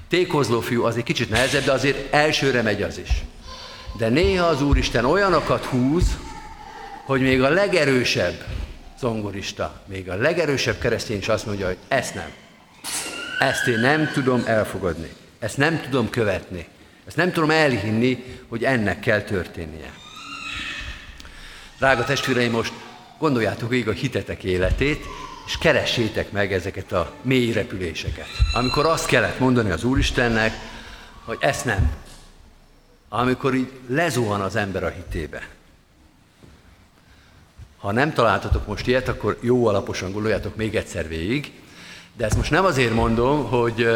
Tékozló 0.09 0.59
fiú 0.59 0.83
az 0.83 0.97
egy 0.97 1.03
kicsit 1.03 1.29
nehezebb, 1.29 1.63
de 1.63 1.71
azért 1.71 2.13
elsőre 2.13 2.61
megy 2.61 2.81
az 2.81 2.97
is. 2.97 3.23
De 3.97 4.09
néha 4.09 4.45
az 4.45 4.61
Úristen 4.61 5.05
olyanokat 5.05 5.65
húz, 5.65 6.17
hogy 7.05 7.21
még 7.21 7.41
a 7.41 7.49
legerősebb 7.49 8.45
zongorista, 8.99 9.81
még 9.85 10.09
a 10.09 10.15
legerősebb 10.15 10.77
keresztény 10.79 11.17
is 11.17 11.27
azt 11.27 11.45
mondja, 11.45 11.65
hogy 11.65 11.77
ezt 11.87 12.13
nem. 12.13 12.29
Ezt 13.39 13.67
én 13.67 13.79
nem 13.79 14.11
tudom 14.13 14.43
elfogadni. 14.45 15.09
Ezt 15.39 15.57
nem 15.57 15.81
tudom 15.81 16.09
követni. 16.09 16.67
Ezt 17.07 17.15
nem 17.15 17.31
tudom 17.31 17.49
elhinni, 17.49 18.23
hogy 18.47 18.63
ennek 18.63 18.99
kell 18.99 19.21
történnie. 19.21 19.91
Drága 21.77 22.03
testvéreim, 22.03 22.51
most 22.51 22.73
gondoljátok 23.19 23.69
végig 23.69 23.87
a 23.87 23.91
hitetek 23.91 24.43
életét, 24.43 25.05
és 25.45 25.57
keressétek 25.57 26.31
meg 26.31 26.53
ezeket 26.53 26.91
a 26.91 27.11
mély 27.21 27.51
repüléseket. 27.51 28.27
Amikor 28.53 28.85
azt 28.85 29.05
kellett 29.05 29.39
mondani 29.39 29.71
az 29.71 29.83
Úristennek, 29.83 30.53
hogy 31.23 31.37
ezt 31.39 31.65
nem, 31.65 31.91
amikor 33.17 33.53
így 33.53 33.71
lezuhan 33.87 34.41
az 34.41 34.55
ember 34.55 34.83
a 34.83 34.89
hitébe. 34.89 35.47
Ha 37.77 37.91
nem 37.91 38.13
találtatok 38.13 38.67
most 38.67 38.87
ilyet, 38.87 39.07
akkor 39.07 39.37
jó 39.41 39.67
alaposan 39.67 40.11
gondoljátok 40.11 40.55
még 40.55 40.75
egyszer 40.75 41.07
végig, 41.07 41.51
de 42.17 42.25
ezt 42.25 42.37
most 42.37 42.51
nem 42.51 42.65
azért 42.65 42.93
mondom, 42.93 43.49
hogy, 43.49 43.87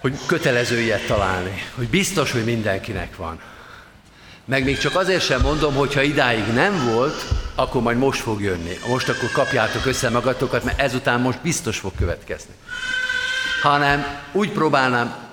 hogy 0.00 0.18
kötelező 0.26 0.80
ilyet 0.80 1.06
találni, 1.06 1.62
hogy 1.74 1.88
biztos, 1.88 2.32
hogy 2.32 2.44
mindenkinek 2.44 3.16
van. 3.16 3.40
Meg 4.44 4.64
még 4.64 4.78
csak 4.78 4.96
azért 4.96 5.24
sem 5.24 5.40
mondom, 5.40 5.74
hogy 5.74 5.94
ha 5.94 6.02
idáig 6.02 6.52
nem 6.52 6.84
volt, 6.84 7.24
akkor 7.54 7.82
majd 7.82 7.98
most 7.98 8.20
fog 8.20 8.40
jönni. 8.40 8.78
Most 8.88 9.08
akkor 9.08 9.30
kapjátok 9.30 9.86
össze 9.86 10.10
magatokat, 10.10 10.64
mert 10.64 10.80
ezután 10.80 11.20
most 11.20 11.40
biztos 11.40 11.78
fog 11.78 11.92
következni. 11.98 12.54
Hanem 13.62 14.06
úgy 14.32 14.50
próbálnám 14.52 15.25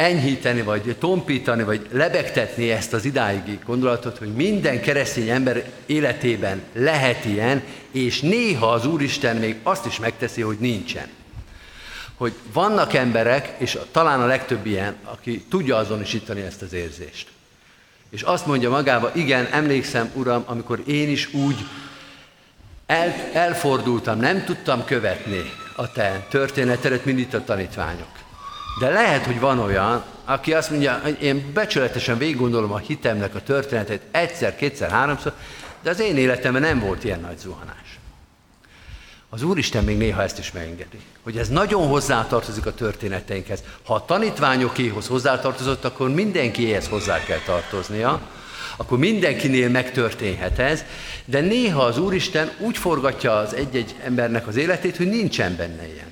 enyhíteni, 0.00 0.62
vagy 0.62 0.96
tompítani, 0.98 1.62
vagy 1.62 1.86
lebegtetni 1.92 2.70
ezt 2.70 2.92
az 2.92 3.04
idáigi 3.04 3.58
gondolatot, 3.64 4.18
hogy 4.18 4.32
minden 4.32 4.80
keresztény 4.80 5.28
ember 5.28 5.70
életében 5.86 6.62
lehet 6.72 7.24
ilyen, 7.24 7.62
és 7.90 8.20
néha 8.20 8.66
az 8.66 8.86
Úristen 8.86 9.36
még 9.36 9.56
azt 9.62 9.86
is 9.86 9.98
megteszi, 9.98 10.40
hogy 10.40 10.56
nincsen. 10.58 11.08
Hogy 12.14 12.32
vannak 12.52 12.94
emberek, 12.94 13.54
és 13.58 13.78
talán 13.90 14.20
a 14.20 14.26
legtöbb 14.26 14.66
ilyen, 14.66 14.96
aki 15.04 15.44
tudja 15.50 15.76
azonosítani 15.76 16.40
ezt 16.40 16.62
az 16.62 16.72
érzést. 16.72 17.28
És 18.10 18.22
azt 18.22 18.46
mondja 18.46 18.70
magába, 18.70 19.10
igen, 19.14 19.46
emlékszem, 19.52 20.10
Uram, 20.14 20.42
amikor 20.46 20.82
én 20.86 21.08
is 21.08 21.34
úgy 21.34 21.56
el, 22.86 23.14
elfordultam, 23.32 24.18
nem 24.18 24.44
tudtam 24.44 24.84
követni 24.84 25.52
a 25.76 25.92
te 25.92 26.26
történetedet, 26.30 27.04
mint 27.04 27.18
itt 27.18 27.34
a 27.34 27.44
tanítványok. 27.44 28.28
De 28.80 28.90
lehet, 28.90 29.26
hogy 29.26 29.40
van 29.40 29.58
olyan, 29.58 30.04
aki 30.24 30.54
azt 30.54 30.70
mondja, 30.70 31.00
hogy 31.02 31.22
én 31.22 31.50
becsületesen 31.54 32.18
végig 32.18 32.36
gondolom 32.36 32.72
a 32.72 32.78
hitemnek 32.78 33.34
a 33.34 33.42
történetét 33.42 34.00
egyszer, 34.10 34.56
kétszer, 34.56 34.90
háromszor, 34.90 35.32
De 35.82 35.90
az 35.90 36.00
én 36.00 36.16
életemben 36.16 36.62
nem 36.62 36.80
volt 36.80 37.04
ilyen 37.04 37.20
nagy 37.20 37.38
zuhanás. 37.38 37.98
Az 39.28 39.42
Úristen 39.42 39.84
még 39.84 39.96
néha 39.96 40.22
ezt 40.22 40.38
is 40.38 40.52
megengedi, 40.52 41.00
hogy 41.22 41.36
ez 41.36 41.48
nagyon 41.48 41.88
hozzátartozik 41.88 42.66
a 42.66 42.74
történeteinkhez. 42.74 43.62
Ha 43.84 43.94
a 43.94 44.04
tanítványokéhoz 44.04 45.06
hozzátartozott, 45.06 45.84
akkor 45.84 46.10
mindenkihez 46.10 46.88
hozzá 46.88 47.24
kell 47.24 47.40
tartoznia, 47.44 48.20
akkor 48.76 48.98
mindenkinél 48.98 49.68
megtörténhet 49.68 50.58
ez, 50.58 50.84
de 51.24 51.40
néha 51.40 51.82
az 51.82 51.98
Úristen 51.98 52.50
úgy 52.58 52.76
forgatja 52.76 53.36
az 53.36 53.54
egy-egy 53.54 53.94
embernek 54.04 54.46
az 54.46 54.56
életét, 54.56 54.96
hogy 54.96 55.08
nincsen 55.08 55.56
benne 55.56 55.86
ilyen. 55.86 56.09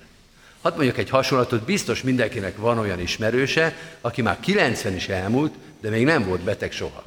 Hadd 0.69 0.77
mondjak 0.77 0.99
egy 0.99 1.11
hasonlatot, 1.11 1.63
biztos 1.63 2.03
mindenkinek 2.03 2.57
van 2.57 2.79
olyan 2.79 3.01
ismerőse, 3.01 3.77
aki 4.01 4.23
már 4.23 4.41
90 4.41 4.95
is 4.95 5.09
elmúlt, 5.09 5.55
de 5.81 5.91
még 5.91 6.05
nem 6.05 6.25
volt 6.25 6.41
beteg 6.41 6.73
soha. 6.73 7.03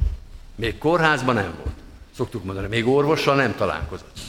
Még 0.56 0.78
kórházban 0.78 1.36
nem 1.36 1.54
volt. 1.64 1.76
Szoktuk 2.16 2.44
mondani, 2.44 2.68
még 2.68 2.88
orvossal 2.88 3.36
nem 3.36 3.56
találkozott. 3.56 4.20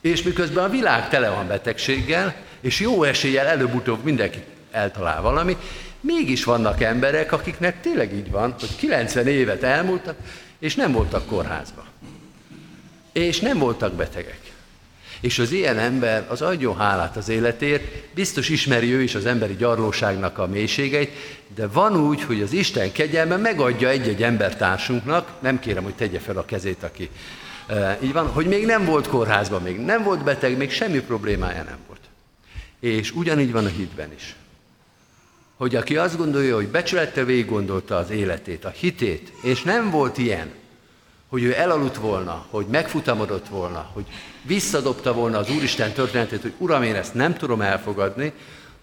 És 0.00 0.22
miközben 0.22 0.64
a 0.64 0.68
világ 0.68 1.08
tele 1.08 1.30
van 1.30 1.46
betegséggel, 1.46 2.34
és 2.60 2.80
jó 2.80 3.02
eséllyel 3.02 3.46
előbb-utóbb 3.46 4.04
mindenki 4.04 4.38
eltalál 4.70 5.22
valami, 5.22 5.56
mégis 6.00 6.44
vannak 6.44 6.82
emberek, 6.82 7.32
akiknek 7.32 7.80
tényleg 7.80 8.14
így 8.14 8.30
van, 8.30 8.54
hogy 8.60 8.76
90 8.76 9.26
évet 9.26 9.62
elmúltak, 9.62 10.16
és 10.58 10.74
nem 10.74 10.92
voltak 10.92 11.26
kórházban. 11.26 11.84
És 13.12 13.40
nem 13.40 13.58
voltak 13.58 13.92
betegek. 13.92 14.45
És 15.20 15.38
az 15.38 15.52
ilyen 15.52 15.78
ember 15.78 16.26
az 16.28 16.42
adjon 16.42 16.76
hálát 16.76 17.16
az 17.16 17.28
életért, 17.28 17.84
biztos 18.14 18.48
ismeri 18.48 18.92
ő 18.92 19.02
is 19.02 19.14
az 19.14 19.26
emberi 19.26 19.56
gyarlóságnak 19.56 20.38
a 20.38 20.46
mélységeit, 20.46 21.10
de 21.54 21.66
van 21.66 21.96
úgy, 21.96 22.22
hogy 22.22 22.42
az 22.42 22.52
Isten 22.52 22.92
kegyelme 22.92 23.36
megadja 23.36 23.88
egy-egy 23.88 24.22
embertársunknak, 24.22 25.30
nem 25.40 25.58
kérem, 25.58 25.82
hogy 25.82 25.94
tegye 25.94 26.18
fel 26.18 26.36
a 26.36 26.44
kezét, 26.44 26.82
aki 26.82 27.10
e, 27.66 27.98
így 28.02 28.12
van, 28.12 28.26
hogy 28.26 28.46
még 28.46 28.66
nem 28.66 28.84
volt 28.84 29.08
kórházban, 29.08 29.62
még 29.62 29.78
nem 29.78 30.02
volt 30.02 30.24
beteg, 30.24 30.56
még 30.56 30.70
semmi 30.70 31.00
problémája 31.00 31.62
nem 31.62 31.78
volt. 31.86 32.00
És 32.80 33.10
ugyanígy 33.10 33.52
van 33.52 33.64
a 33.64 33.68
hitben 33.68 34.12
is. 34.16 34.34
Hogy 35.56 35.76
aki 35.76 35.96
azt 35.96 36.16
gondolja, 36.16 36.54
hogy 36.54 36.68
becsülettel 36.68 37.24
végig 37.24 37.46
gondolta 37.46 37.96
az 37.96 38.10
életét, 38.10 38.64
a 38.64 38.68
hitét, 38.68 39.32
és 39.42 39.62
nem 39.62 39.90
volt 39.90 40.18
ilyen, 40.18 40.50
hogy 41.28 41.42
ő 41.42 41.54
elaludt 41.54 41.96
volna, 41.96 42.46
hogy 42.50 42.66
megfutamodott 42.66 43.48
volna, 43.48 43.90
hogy 43.92 44.04
visszadobta 44.42 45.12
volna 45.12 45.38
az 45.38 45.50
Úristen 45.50 45.92
történetét, 45.92 46.42
hogy 46.42 46.54
Uram, 46.58 46.82
én 46.82 46.94
ezt 46.94 47.14
nem 47.14 47.34
tudom 47.34 47.60
elfogadni, 47.60 48.32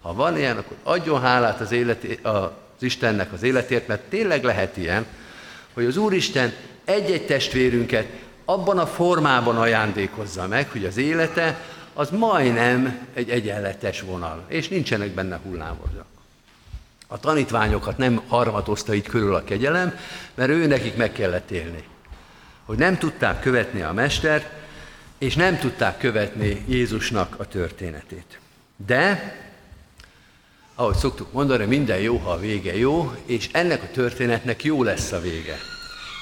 ha 0.02 0.14
van 0.14 0.36
ilyen, 0.36 0.56
akkor 0.56 0.76
adjon 0.82 1.20
hálát 1.20 1.60
az, 1.60 1.72
életi, 1.72 2.18
az 2.22 2.48
Istennek 2.80 3.32
az 3.32 3.42
életért, 3.42 3.86
mert 3.86 4.02
tényleg 4.02 4.44
lehet 4.44 4.76
ilyen, 4.76 5.06
hogy 5.74 5.84
az 5.84 5.96
Úristen 5.96 6.52
egy-egy 6.84 7.26
testvérünket 7.26 8.06
abban 8.44 8.78
a 8.78 8.86
formában 8.86 9.56
ajándékozza 9.56 10.46
meg, 10.46 10.70
hogy 10.70 10.84
az 10.84 10.96
élete 10.96 11.60
az 11.94 12.10
majdnem 12.10 13.06
egy 13.14 13.30
egyenletes 13.30 14.00
vonal, 14.00 14.44
és 14.48 14.68
nincsenek 14.68 15.10
benne 15.10 15.40
hullámvazak. 15.44 16.04
A 17.06 17.20
tanítványokat 17.20 17.98
nem 17.98 18.22
harmatozta 18.28 18.94
így 18.94 19.06
körül 19.06 19.34
a 19.34 19.44
kegyelem, 19.44 19.98
mert 20.34 20.50
ő 20.50 20.66
nekik 20.66 20.96
meg 20.96 21.12
kellett 21.12 21.50
élni 21.50 21.84
hogy 22.64 22.78
nem 22.78 22.98
tudták 22.98 23.40
követni 23.40 23.82
a 23.82 23.92
mestert, 23.92 24.46
és 25.18 25.34
nem 25.34 25.58
tudták 25.58 25.98
követni 25.98 26.64
Jézusnak 26.68 27.34
a 27.38 27.48
történetét. 27.48 28.38
De, 28.86 29.34
ahogy 30.74 30.96
szoktuk 30.96 31.32
mondani, 31.32 31.64
minden 31.64 31.98
jó, 31.98 32.16
ha 32.16 32.30
a 32.30 32.38
vége 32.38 32.76
jó, 32.76 33.14
és 33.26 33.48
ennek 33.52 33.82
a 33.82 33.90
történetnek 33.92 34.64
jó 34.64 34.82
lesz 34.82 35.12
a 35.12 35.20
vége. 35.20 35.56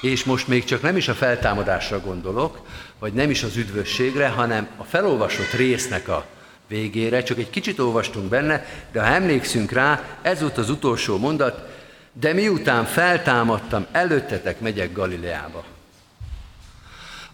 És 0.01 0.23
most 0.23 0.47
még 0.47 0.63
csak 0.63 0.81
nem 0.81 0.97
is 0.97 1.07
a 1.07 1.13
feltámadásra 1.13 1.99
gondolok, 1.99 2.59
vagy 2.99 3.13
nem 3.13 3.29
is 3.29 3.43
az 3.43 3.55
üdvösségre, 3.55 4.27
hanem 4.27 4.67
a 4.77 4.83
felolvasott 4.83 5.51
résznek 5.51 6.07
a 6.07 6.25
végére, 6.67 7.23
csak 7.23 7.37
egy 7.37 7.49
kicsit 7.49 7.79
olvastunk 7.79 8.29
benne, 8.29 8.65
de 8.91 9.01
ha 9.01 9.07
emlékszünk 9.07 9.71
rá, 9.71 10.03
ez 10.21 10.41
volt 10.41 10.57
az 10.57 10.69
utolsó 10.69 11.17
mondat, 11.17 11.71
de 12.13 12.33
miután 12.33 12.85
feltámadtam, 12.85 13.85
előttetek 13.91 14.59
megyek 14.59 14.93
Galileába. 14.93 15.72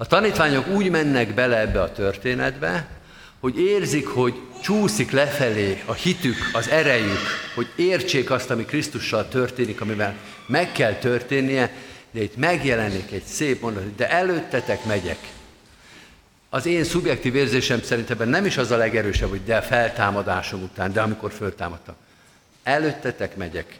A 0.02 0.06
tanítványok 0.06 0.68
úgy 0.68 0.90
mennek 0.90 1.34
bele 1.34 1.60
ebbe 1.60 1.82
a 1.82 1.92
történetbe, 1.92 2.88
hogy 3.40 3.60
érzik, 3.60 4.08
hogy 4.08 4.34
csúszik 4.64 5.12
lefelé 5.12 5.84
a 5.86 5.94
hitük, 5.94 6.36
az 6.54 6.70
erejük, 6.70 7.20
hogy 7.56 7.68
értsék 7.76 8.32
azt, 8.32 8.50
ami 8.50 8.66
Krisztussal 8.66 9.28
történik, 9.28 9.82
amivel 9.82 10.16
meg 10.48 10.72
kell 10.72 10.94
történnie, 10.94 11.72
de 12.12 12.22
itt 12.22 12.38
megjelenik 12.38 13.12
egy 13.12 13.24
szép 13.24 13.62
mondat, 13.62 13.96
de 13.96 14.10
előttetek 14.10 14.86
megyek. 14.86 15.18
Az 16.50 16.66
én 16.66 16.84
szubjektív 16.84 17.36
érzésem 17.36 17.82
szerint 17.82 18.10
ebben 18.10 18.28
nem 18.28 18.46
is 18.46 18.58
az 18.58 18.72
a 18.72 18.78
legerősebb, 18.78 19.30
hogy 19.30 19.44
de 19.44 19.62
feltámadásom 19.62 20.62
után, 20.62 20.94
de 20.94 21.02
amikor 21.02 21.32
föltámadtam. 21.32 21.96
Előttetek 22.64 23.36
megyek. 23.36 23.80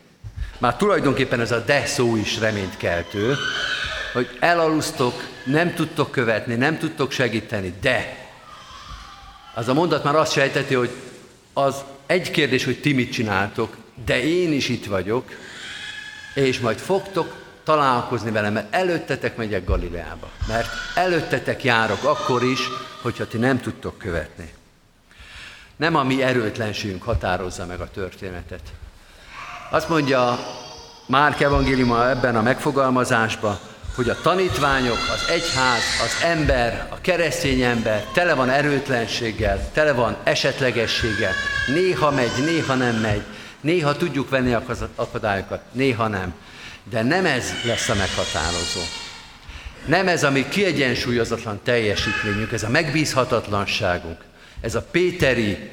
Már 0.58 0.76
tulajdonképpen 0.76 1.40
ez 1.40 1.52
a 1.52 1.60
de 1.60 1.86
szó 1.86 2.16
is 2.16 2.40
reményt 2.40 2.78
keltő, 2.78 3.36
hogy 4.14 4.38
elalusztok, 4.40 5.14
nem 5.46 5.74
tudtok 5.74 6.12
követni, 6.12 6.56
nem 6.56 6.78
tudtok 6.78 7.12
segíteni, 7.12 7.74
de 7.82 8.28
az 9.54 9.68
a 9.68 9.74
mondat 9.74 10.04
már 10.04 10.16
azt 10.16 10.32
sejteti, 10.32 10.74
hogy 10.74 10.90
az 11.54 11.76
egy 12.06 12.32
kérdés, 12.32 12.66
hogy 12.66 12.80
ti 12.82 12.94
mit 12.94 13.12
csináltok, 13.12 13.76
de 14.06 14.24
én 14.24 14.54
is 14.54 14.70
itt 14.70 14.86
vagyok, 14.86 15.32
és 16.34 16.60
majd 16.60 16.78
fogtok 16.78 17.36
találkozni 17.64 18.32
velem, 18.32 18.54
mert 18.54 18.74
előttetek 18.74 19.38
megyek 19.38 19.66
Galileába. 19.66 20.30
Mert 20.48 20.68
előttetek 20.96 21.64
járok 21.64 22.04
akkor 22.04 22.44
is, 22.44 22.60
hogyha 23.02 23.28
ti 23.28 23.38
nem 23.38 23.60
tudtok 23.62 23.98
követni. 23.98 24.54
Nem 25.76 25.96
a 25.96 26.04
mi 26.04 26.24
erőtlenségünk 26.24 27.04
határozza 27.04 27.66
meg 27.66 27.80
a 27.80 27.90
történetet. 27.92 28.62
Azt 29.70 29.90
mondja 29.90 30.40
Márk 31.10 31.40
evangéliuma 31.40 32.10
ebben 32.10 32.36
a 32.36 32.42
megfogalmazásban, 32.42 33.60
hogy 34.00 34.10
a 34.10 34.22
tanítványok, 34.22 34.98
az 34.98 35.30
egyház, 35.30 35.82
az 36.04 36.24
ember, 36.24 36.88
a 36.90 37.02
keresztény 37.02 37.62
ember 37.62 38.04
tele 38.14 38.34
van 38.34 38.50
erőtlenséggel, 38.50 39.72
tele 39.72 39.92
van 39.92 40.18
esetlegességgel, 40.24 41.34
néha 41.68 42.12
megy, 42.12 42.32
néha 42.46 42.74
nem 42.74 42.96
megy, 42.96 43.22
néha 43.62 43.96
tudjuk 43.96 44.30
venni 44.30 44.56
akadályokat, 44.96 45.62
néha 45.72 46.08
nem. 46.08 46.34
De 46.90 47.04
nem 47.04 47.26
ez 47.26 47.54
lesz 47.66 47.90
a 47.90 47.96
meghatározó. 47.96 48.80
Nem 49.86 50.08
ez 50.08 50.24
a 50.24 50.32
mi 50.32 50.48
kiegyensúlyozatlan 50.50 51.60
teljesítményünk, 51.64 52.52
ez 52.52 52.64
a 52.64 52.70
megbízhatatlanságunk, 52.70 54.22
ez 54.62 54.76
a 54.76 54.86
péteri 54.92 55.70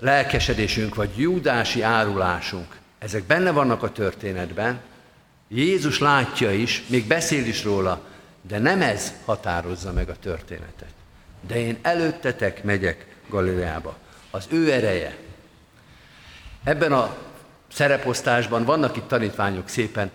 lelkesedésünk, 0.00 0.94
vagy 0.94 1.10
júdási 1.16 1.82
árulásunk. 1.82 2.66
Ezek 2.98 3.24
benne 3.24 3.50
vannak 3.50 3.82
a 3.82 3.92
történetben, 3.92 4.80
Jézus 5.48 5.98
látja 5.98 6.52
is, 6.52 6.82
még 6.86 7.06
beszél 7.06 7.46
is 7.46 7.64
róla, 7.64 8.00
de 8.42 8.58
nem 8.58 8.82
ez 8.82 9.12
határozza 9.24 9.92
meg 9.92 10.08
a 10.08 10.16
történetet. 10.16 10.92
De 11.46 11.56
én 11.56 11.78
előttetek 11.82 12.64
megyek 12.64 13.06
Galileába. 13.28 13.96
Az 14.30 14.46
ő 14.50 14.72
ereje. 14.72 15.16
Ebben 16.64 16.92
a 16.92 17.16
szereposztásban 17.72 18.64
vannak 18.64 18.96
itt 18.96 19.08
tanítványok 19.08 19.68
szépen, 19.68 20.10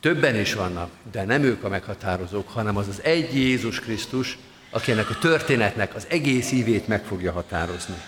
többen 0.00 0.36
is 0.36 0.54
vannak, 0.54 0.90
de 1.12 1.24
nem 1.24 1.42
ők 1.42 1.64
a 1.64 1.68
meghatározók, 1.68 2.48
hanem 2.48 2.76
az 2.76 2.88
az 2.88 3.02
egy 3.02 3.34
Jézus 3.34 3.80
Krisztus, 3.80 4.38
aki 4.70 4.92
ennek 4.92 5.10
a 5.10 5.18
történetnek 5.18 5.94
az 5.94 6.06
egész 6.08 6.52
ívét 6.52 6.88
meg 6.88 7.04
fogja 7.04 7.32
határozni. 7.32 8.02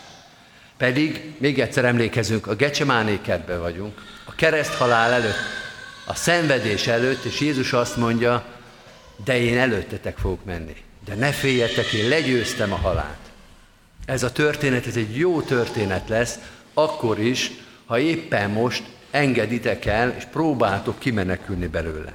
Pedig, 0.76 1.34
még 1.38 1.60
egyszer 1.60 1.84
emlékezünk, 1.84 2.46
a 2.46 2.54
Gecsemáné 2.54 3.20
vagyunk, 3.58 4.02
a 4.24 4.34
kereszthalál 4.34 5.12
előtt 5.12 5.68
a 6.04 6.14
szenvedés 6.14 6.86
előtt, 6.86 7.24
és 7.24 7.40
Jézus 7.40 7.72
azt 7.72 7.96
mondja, 7.96 8.44
de 9.24 9.40
én 9.40 9.58
előttetek 9.58 10.18
fogok 10.18 10.44
menni. 10.44 10.76
De 11.04 11.14
ne 11.14 11.30
féljetek, 11.30 11.92
én 11.92 12.08
legyőztem 12.08 12.72
a 12.72 12.76
halált. 12.76 13.30
Ez 14.04 14.22
a 14.22 14.32
történet, 14.32 14.86
ez 14.86 14.96
egy 14.96 15.16
jó 15.16 15.40
történet 15.40 16.08
lesz, 16.08 16.38
akkor 16.74 17.18
is, 17.18 17.50
ha 17.86 17.98
éppen 17.98 18.50
most 18.50 18.82
engeditek 19.10 19.84
el, 19.84 20.14
és 20.18 20.24
próbáltok 20.24 20.98
kimenekülni 20.98 21.66
belőle. 21.66 22.12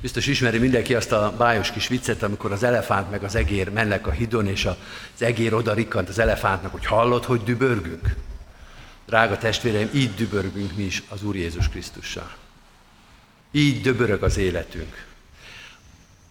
Biztos 0.00 0.26
ismeri 0.26 0.58
mindenki 0.58 0.94
azt 0.94 1.12
a 1.12 1.34
bájos 1.38 1.70
kis 1.70 1.88
viccet, 1.88 2.22
amikor 2.22 2.52
az 2.52 2.62
elefánt 2.62 3.10
meg 3.10 3.22
az 3.22 3.34
egér 3.34 3.68
mennek 3.68 4.06
a 4.06 4.10
hidon, 4.10 4.46
és 4.46 4.64
az 4.64 4.76
egér 5.18 5.54
oda 5.54 5.72
rikkant 5.72 6.08
az 6.08 6.18
elefántnak, 6.18 6.72
hogy 6.72 6.86
hallod, 6.86 7.24
hogy 7.24 7.42
dübörgünk? 7.42 8.14
Drága 9.06 9.38
testvéreim, 9.38 9.90
így 9.94 10.14
dübörgünk 10.14 10.76
mi 10.76 10.82
is 10.82 11.02
az 11.08 11.22
Úr 11.22 11.36
Jézus 11.36 11.68
Krisztussal. 11.68 12.36
Így 13.50 13.80
döbörög 13.80 14.22
az 14.22 14.36
életünk. 14.36 15.06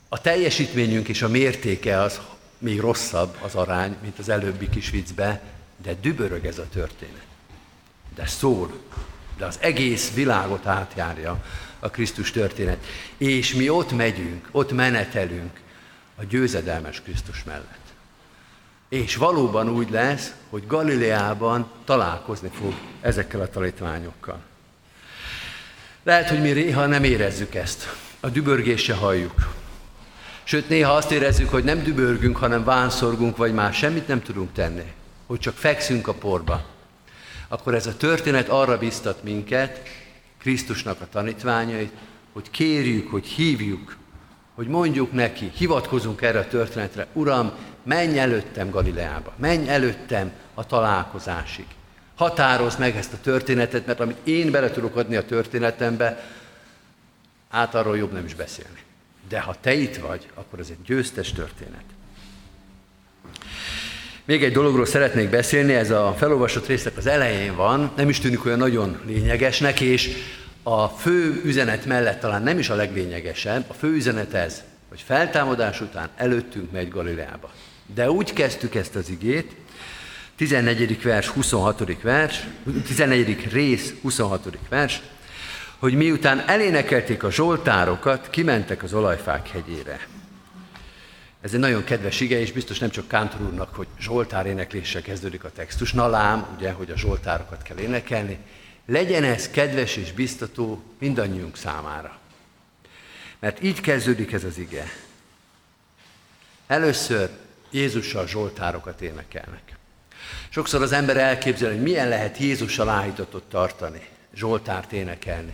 A 0.09 0.21
teljesítményünk 0.21 1.07
és 1.07 1.21
a 1.21 1.27
mértéke 1.27 2.01
az 2.01 2.19
még 2.57 2.79
rosszabb 2.79 3.38
az 3.41 3.55
arány, 3.55 3.95
mint 4.01 4.19
az 4.19 4.29
előbbi 4.29 4.69
kis 4.69 4.89
viccbe, 4.89 5.41
de 5.83 5.93
dübörög 5.93 6.45
ez 6.45 6.57
a 6.57 6.69
történet. 6.69 7.25
De 8.15 8.25
szól, 8.25 8.71
de 9.38 9.45
az 9.45 9.57
egész 9.61 10.13
világot 10.13 10.65
átjárja 10.65 11.43
a 11.79 11.89
Krisztus 11.89 12.31
történet. 12.31 12.85
És 13.17 13.53
mi 13.53 13.69
ott 13.69 13.91
megyünk, 13.91 14.47
ott 14.51 14.71
menetelünk, 14.71 15.59
a 16.15 16.23
győzedelmes 16.23 17.01
Krisztus 17.01 17.43
mellett. 17.43 17.85
És 18.89 19.15
valóban 19.15 19.69
úgy 19.69 19.89
lesz, 19.89 20.34
hogy 20.50 20.67
Galileában 20.67 21.71
találkozni 21.86 22.50
fog 22.60 22.74
ezekkel 23.02 23.41
a 23.41 23.50
tanítványokkal. 23.50 24.39
Lehet, 26.04 26.30
hogy 26.30 26.41
mi 26.41 26.52
néha 26.52 26.86
nem 26.86 27.04
érezzük 27.04 27.56
ezt. 27.56 27.95
A 28.19 28.30
dübörgés 28.30 28.84
se 28.84 28.93
halljuk. 28.93 29.54
Sőt, 30.43 30.69
néha 30.69 30.93
azt 30.93 31.12
érezzük, 31.12 31.50
hogy 31.50 31.63
nem 31.63 31.84
dübörgünk, 31.84 32.38
hanem 32.38 32.63
vánszorgunk, 32.63 33.38
vagy 33.38 33.54
már 33.54 33.74
semmit 33.74 34.08
nem 34.08 34.21
tudunk 34.21 34.54
tenni. 34.54 34.93
Hogy 35.26 35.39
csak 35.39 35.56
fekszünk 35.56 36.08
a 36.08 36.13
porba. 36.13 36.65
Akkor 37.48 37.74
ez 37.74 37.88
a 37.88 37.98
történet 37.98 38.50
arra 38.50 38.78
biztat 38.78 39.24
minket, 39.24 39.82
Krisztusnak 40.38 41.02
a 41.02 41.08
tanítványait, 41.12 41.91
hogy 42.34 42.50
kérjük, 42.52 43.12
hogy 43.12 43.26
hívjuk, 43.26 43.98
hogy 44.56 44.67
mondjuk 44.67 45.12
neki, 45.12 45.52
hivatkozunk 45.56 46.21
erre 46.21 46.39
a 46.39 46.48
történetre, 46.48 47.08
Uram, 47.13 47.52
menj 47.86 48.19
előttem 48.19 48.69
Galileába, 48.69 49.34
menj 49.38 49.69
előttem 49.69 50.32
a 50.54 50.65
találkozásig. 50.65 51.65
Határozd 52.15 52.80
meg 52.80 52.95
ezt 52.95 53.13
a 53.13 53.19
történetet, 53.21 53.86
mert 53.86 54.00
amit 54.00 54.17
én 54.24 54.52
bele 54.52 54.71
tudok 54.71 54.95
adni 54.95 55.15
a 55.15 55.26
történetembe, 55.26 56.24
hát 57.50 57.76
arról 57.76 57.98
jobb 57.98 58.12
nem 58.12 58.26
is 58.26 58.34
beszélni. 58.34 58.80
De 59.30 59.39
ha 59.39 59.56
te 59.62 59.74
itt 59.74 59.95
vagy, 59.95 60.28
akkor 60.34 60.60
ez 60.60 60.67
egy 60.69 60.86
győztes 60.86 61.32
történet. 61.32 61.84
Még 64.26 64.43
egy 64.43 64.52
dologról 64.52 64.86
szeretnék 64.86 65.30
beszélni, 65.30 65.74
ez 65.74 65.91
a 65.91 66.15
felolvasott 66.17 66.67
részlet 66.67 66.98
az 66.98 67.06
elején 67.06 67.56
van, 67.56 67.91
nem 67.95 68.10
is 68.10 68.19
tűnik 68.19 68.45
olyan 68.45 68.58
nagyon 68.58 69.00
lényegesnek, 69.06 69.80
és 69.80 70.10
a 70.63 70.88
fő 70.88 71.41
üzenet 71.43 71.86
mellett 71.86 72.19
talán 72.19 72.43
nem 72.43 72.60
is 72.60 72.69
a 72.69 72.76
leglényegesebb, 72.76 73.63
a 73.67 73.74
fő 73.74 73.88
üzenet 73.88 74.34
ez, 74.34 74.63
hogy 74.89 75.02
feltámadás 75.02 75.82
után 75.82 76.10
előttünk 76.15 76.71
megy 76.71 76.89
Galileába. 76.89 77.52
De 77.93 78.12
úgy 78.12 78.34
kezdtük 78.34 78.76
ezt 78.76 78.95
az 78.95 79.10
igét, 79.10 79.52
14. 80.36 81.02
vers, 81.02 81.28
26. 81.28 82.02
vers, 82.02 82.48
14. 82.86 83.52
rész, 83.52 83.93
26. 84.02 84.58
vers, 84.69 85.02
hogy 85.80 85.93
miután 85.93 86.39
elénekelték 86.48 87.24
a 87.24 87.32
zsoltárokat, 87.32 88.30
kimentek 88.30 88.84
az 88.84 88.93
olajfák 88.93 89.50
hegyére. 89.50 90.08
Ez 91.41 91.54
egy 91.54 91.60
nagyon 91.60 91.84
kedves 91.84 92.19
ige, 92.19 92.39
és 92.39 92.52
biztos 92.52 92.80
nem 92.80 92.89
csak 92.89 93.08
Kántor 93.08 93.41
úrnak, 93.41 93.76
hogy 93.76 93.88
zsoltár 94.00 94.45
énekléssel 94.45 95.02
kezdődik 95.02 95.43
a 95.43 95.52
textus. 95.52 95.93
Na 95.93 96.08
lám, 96.08 96.48
ugye, 96.56 96.71
hogy 96.71 96.91
a 96.91 96.98
zsoltárokat 96.98 97.62
kell 97.62 97.78
énekelni. 97.78 98.38
Legyen 98.86 99.24
ez 99.24 99.50
kedves 99.50 99.95
és 99.95 100.12
biztató 100.12 100.84
mindannyiunk 101.00 101.58
számára. 101.58 102.19
Mert 103.39 103.63
így 103.63 103.82
kezdődik 103.82 104.32
ez 104.32 104.43
az 104.43 104.58
ige. 104.58 104.91
Először 106.67 107.30
Jézussal 107.71 108.28
zsoltárokat 108.28 109.01
énekelnek. 109.01 109.78
Sokszor 110.49 110.82
az 110.82 110.91
ember 110.91 111.17
elképzel, 111.17 111.69
hogy 111.69 111.82
milyen 111.82 112.08
lehet 112.08 112.38
Jézussal 112.38 112.89
áhítatot 112.89 113.43
tartani, 113.43 114.08
zsoltárt 114.34 114.91
énekelni. 114.91 115.54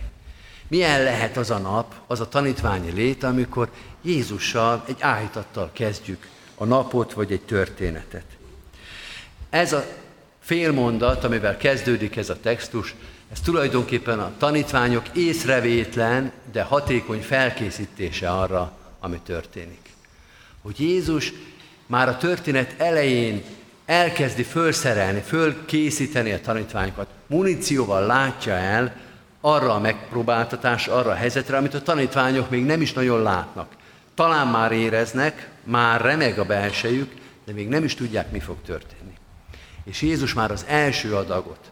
Milyen 0.68 1.02
lehet 1.02 1.36
az 1.36 1.50
a 1.50 1.58
nap, 1.58 1.94
az 2.06 2.20
a 2.20 2.28
tanítványi 2.28 2.90
lét, 2.90 3.22
amikor 3.22 3.70
Jézussal 4.02 4.84
egy 4.88 4.96
áhítattal 5.00 5.70
kezdjük 5.72 6.28
a 6.54 6.64
napot 6.64 7.12
vagy 7.12 7.32
egy 7.32 7.40
történetet. 7.40 8.24
Ez 9.50 9.72
a 9.72 9.84
félmondat, 10.40 11.24
amivel 11.24 11.56
kezdődik 11.56 12.16
ez 12.16 12.30
a 12.30 12.40
textus, 12.40 12.94
ez 13.32 13.40
tulajdonképpen 13.40 14.20
a 14.20 14.32
tanítványok 14.38 15.08
észrevétlen, 15.14 16.32
de 16.52 16.62
hatékony 16.62 17.20
felkészítése 17.20 18.30
arra, 18.30 18.76
ami 19.00 19.20
történik. 19.24 19.90
Hogy 20.62 20.80
Jézus 20.80 21.32
már 21.92 22.08
a 22.08 22.16
történet 22.16 22.74
elején 22.78 23.42
elkezdi 23.86 24.42
fölszerelni, 24.42 25.20
fölkészíteni 25.20 26.32
a 26.32 26.40
tanítványokat, 26.40 27.08
munícióval 27.26 28.06
látja 28.06 28.52
el 28.52 28.94
arra 29.40 29.74
a 29.74 29.78
megpróbáltatás, 29.78 30.86
arra 30.86 31.10
a 31.10 31.14
helyzetre, 31.14 31.56
amit 31.56 31.74
a 31.74 31.82
tanítványok 31.82 32.50
még 32.50 32.64
nem 32.64 32.80
is 32.80 32.92
nagyon 32.92 33.22
látnak. 33.22 33.72
Talán 34.14 34.46
már 34.46 34.72
éreznek, 34.72 35.48
már 35.64 36.00
remeg 36.00 36.38
a 36.38 36.44
belsejük, 36.44 37.12
de 37.44 37.52
még 37.52 37.68
nem 37.68 37.84
is 37.84 37.94
tudják, 37.94 38.30
mi 38.30 38.40
fog 38.40 38.56
történni. 38.66 39.14
És 39.84 40.02
Jézus 40.02 40.34
már 40.34 40.50
az 40.50 40.64
első 40.68 41.14
adagot, 41.14 41.70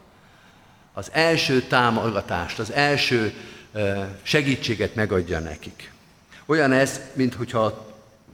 az 0.93 1.11
első 1.13 1.63
támogatást, 1.63 2.59
az 2.59 2.73
első 2.73 3.33
segítséget 4.23 4.95
megadja 4.95 5.39
nekik. 5.39 5.93
Olyan 6.47 6.73
ez, 6.73 7.01
mintha 7.13 7.89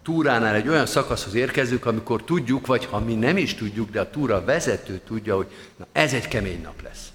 túránál 0.07 0.55
egy 0.55 0.69
olyan 0.69 0.87
szakaszhoz 0.87 1.35
érkezünk, 1.35 1.87
amikor 1.87 2.25
tudjuk, 2.25 2.67
vagy 2.67 2.85
ha 2.85 2.99
mi 2.99 3.15
nem 3.15 3.37
is 3.37 3.55
tudjuk, 3.55 3.91
de 3.91 4.01
a 4.01 4.11
túra 4.11 4.45
vezető 4.45 5.01
tudja, 5.07 5.37
hogy 5.37 5.47
na 5.77 5.87
ez 5.93 6.13
egy 6.13 6.29
kemény 6.29 6.61
nap 6.61 6.83
lesz. 6.83 7.09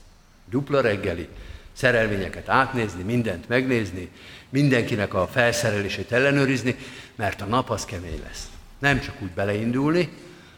Dupla 0.49 0.81
reggeli, 0.81 1.27
szerelvényeket 1.73 2.49
átnézni, 2.49 3.03
mindent 3.03 3.47
megnézni, 3.47 4.11
mindenkinek 4.49 5.13
a 5.13 5.27
felszerelését 5.27 6.11
ellenőrizni, 6.11 6.75
mert 7.15 7.41
a 7.41 7.45
nap 7.45 7.69
az 7.69 7.85
kemény 7.85 8.21
lesz. 8.23 8.49
Nem 8.79 8.99
csak 8.99 9.21
úgy 9.21 9.31
beleindulni, 9.31 10.09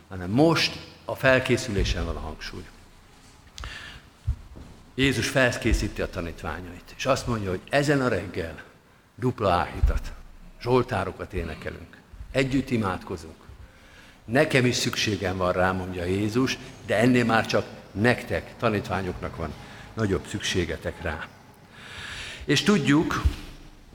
hanem 0.10 0.30
most 0.30 0.80
a 1.06 1.16
felkészülésen 1.16 2.06
van 2.06 2.16
a 2.16 2.20
hangsúly. 2.20 2.64
Jézus 4.96 5.28
felkészíti 5.28 6.02
a 6.02 6.10
tanítványait, 6.10 6.94
és 6.98 7.06
azt 7.06 7.28
mondja, 7.28 7.50
hogy 7.50 7.62
ezen 7.70 8.02
a 8.02 8.08
reggel 8.08 8.64
dupla 9.16 9.52
áhítat, 9.52 10.12
zsoltárokat 10.62 11.34
énekelünk, 11.34 12.02
együtt 12.34 12.70
imádkozunk. 12.70 13.36
Nekem 14.26 14.66
is 14.66 14.76
szükségem 14.76 15.38
van 15.38 15.52
rá, 15.52 15.72
mondja 15.72 16.06
Jézus, 16.06 16.58
de 16.86 16.98
ennél 16.98 17.26
már 17.26 17.46
csak 17.46 17.66
nektek, 17.92 18.54
tanítványoknak 18.60 19.36
van 19.36 19.54
nagyobb 19.94 20.26
szükségetek 20.28 21.02
rá. 21.02 21.28
És 22.46 22.64
tudjuk, 22.64 23.22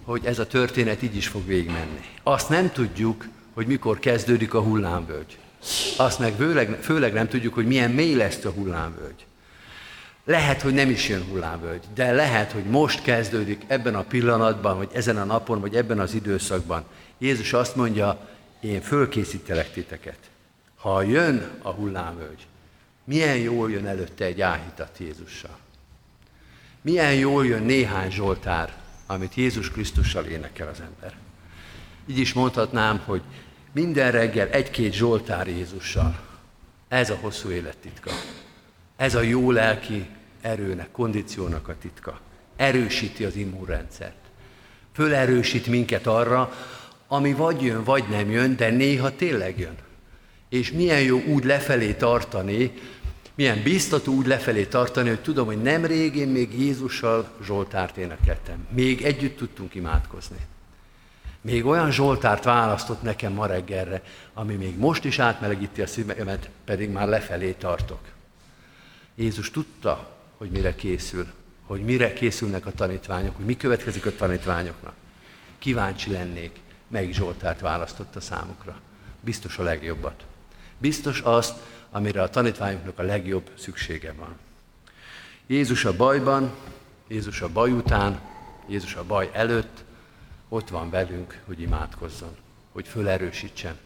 hogy 0.05 0.25
ez 0.25 0.39
a 0.39 0.47
történet 0.47 1.03
így 1.03 1.17
is 1.17 1.27
fog 1.29 1.47
végigmenni. 1.47 2.01
Azt 2.23 2.49
nem 2.49 2.73
tudjuk, 2.73 3.29
hogy 3.55 3.67
mikor 3.67 3.99
kezdődik 3.99 4.55
a 4.55 4.61
hullámvölgy. 4.61 5.39
Azt 5.97 6.19
meg 6.19 6.33
főleg, 6.33 6.79
főleg 6.81 7.13
nem 7.13 7.29
tudjuk, 7.29 7.55
hogy 7.55 7.67
milyen 7.67 7.91
mély 7.91 8.15
lesz 8.15 8.45
a 8.45 8.51
hullámvölgy. 8.51 9.27
Lehet, 10.25 10.63
hogy 10.63 10.75
nem 10.75 10.91
is 10.91 11.09
jön 11.09 11.25
hullámvölgy, 11.31 11.83
de 11.95 12.13
lehet, 12.13 12.53
hogy 12.53 12.65
most 12.65 13.03
kezdődik 13.03 13.65
ebben 13.67 13.95
a 13.95 14.03
pillanatban, 14.03 14.77
vagy 14.77 14.91
ezen 14.93 15.17
a 15.17 15.25
napon, 15.25 15.61
vagy 15.61 15.75
ebben 15.75 16.01
az 16.01 16.15
időszakban. 16.15 16.85
Jézus 17.19 17.53
azt 17.53 17.77
mondja, 17.77 18.29
én 18.61 18.81
fölkészítelek 18.81 19.73
titeket. 19.73 20.19
Ha 20.77 21.03
jön 21.03 21.51
a 21.63 21.71
hullámvölgy, 21.71 22.47
milyen 23.05 23.37
jól 23.37 23.71
jön 23.71 23.87
előtte 23.87 24.25
egy 24.25 24.41
áhítat 24.41 24.99
Jézussal. 24.99 25.59
Milyen 26.81 27.15
jól 27.15 27.47
jön 27.47 27.63
néhány 27.63 28.11
Zsoltár, 28.11 28.73
amit 29.07 29.35
Jézus 29.35 29.71
Krisztussal 29.71 30.25
énekel 30.25 30.69
az 30.69 30.81
ember. 30.81 31.17
Így 32.07 32.19
is 32.19 32.33
mondhatnám, 32.33 33.03
hogy 33.05 33.23
minden 33.73 34.11
reggel 34.11 34.49
egy-két 34.49 34.93
Zsoltár 34.93 35.47
Jézussal. 35.47 36.21
Ez 36.89 37.11
a 37.11 37.19
hosszú 37.21 37.51
élet 37.51 37.77
titka. 37.77 38.11
Ez 38.97 39.15
a 39.15 39.21
jó 39.21 39.51
lelki 39.51 40.07
erőnek, 40.41 40.91
kondíciónak 40.91 41.69
a 41.69 41.79
titka. 41.79 42.21
Erősíti 42.57 43.25
az 43.25 43.37
immunrendszert. 43.37 44.17
Fölerősít 44.93 45.67
minket 45.67 46.07
arra, 46.07 46.53
ami 47.09 47.33
vagy 47.33 47.63
jön, 47.63 47.85
vagy 47.85 48.05
nem 48.09 48.31
jön, 48.31 48.57
de 48.57 48.71
néha 48.71 49.17
tényleg 49.17 49.59
jön. 49.59 49.77
És 50.49 50.73
milyen 50.73 51.01
jó 51.01 51.23
úgy 51.23 51.45
lefelé 51.45 51.93
tartani, 51.93 52.73
milyen 53.35 53.63
biztató 53.63 54.13
úgy 54.13 54.27
lefelé 54.27 54.65
tartani, 54.65 55.09
hogy 55.09 55.21
tudom, 55.21 55.47
hogy 55.47 55.63
nem 55.63 55.85
régén 55.85 56.29
még 56.29 56.61
Jézussal 56.61 57.29
Zsoltárt 57.45 57.97
énekeltem. 57.97 58.67
Még 58.71 59.03
együtt 59.03 59.37
tudtunk 59.37 59.75
imádkozni. 59.75 60.37
Még 61.41 61.67
olyan 61.67 61.91
Zsoltárt 61.91 62.45
választott 62.45 63.03
nekem 63.03 63.33
ma 63.33 63.47
reggelre, 63.47 64.03
ami 64.35 64.55
még 64.55 64.79
most 64.79 65.05
is 65.05 65.19
átmelegíti 65.19 65.83
a 65.83 65.87
szívemet, 65.87 66.51
pedig 66.65 66.91
már 66.91 67.09
lefelé 67.09 67.53
tartok. 67.53 68.01
Jézus 69.15 69.51
tudta, 69.51 70.17
hogy 70.37 70.51
mire 70.51 70.75
készül, 70.75 71.27
hogy 71.67 71.81
mire 71.81 72.13
készülnek 72.13 72.67
a 72.67 72.73
tanítványok, 72.73 73.37
hogy 73.37 73.45
mi 73.45 73.57
következik 73.57 74.07
a 74.07 74.15
tanítványoknak. 74.17 74.95
Kíváncsi 75.59 76.11
lennék, 76.11 76.61
melyik 76.89 77.15
Zsoltárt 77.15 77.61
választotta 77.61 78.21
számukra. 78.21 78.81
Biztos 79.21 79.59
a 79.59 79.63
legjobbat. 79.63 80.25
Biztos 80.79 81.21
azt, 81.21 81.57
amire 81.91 82.23
a 82.23 82.31
tanítványoknak 82.31 82.99
a 82.99 83.03
legjobb 83.03 83.51
szüksége 83.59 84.13
van. 84.13 84.37
Jézus 85.47 85.85
a 85.85 85.97
bajban, 85.97 86.55
Jézus 87.09 87.41
a 87.41 87.49
baj 87.49 87.71
után, 87.71 88.21
Jézus 88.67 88.95
a 88.95 89.05
baj 89.05 89.31
előtt, 89.33 89.85
ott 90.49 90.69
van 90.69 90.91
velünk, 90.91 91.41
hogy 91.47 91.61
imádkozzon, 91.61 92.37
hogy 92.73 92.89
fölerősítsen 92.89 93.79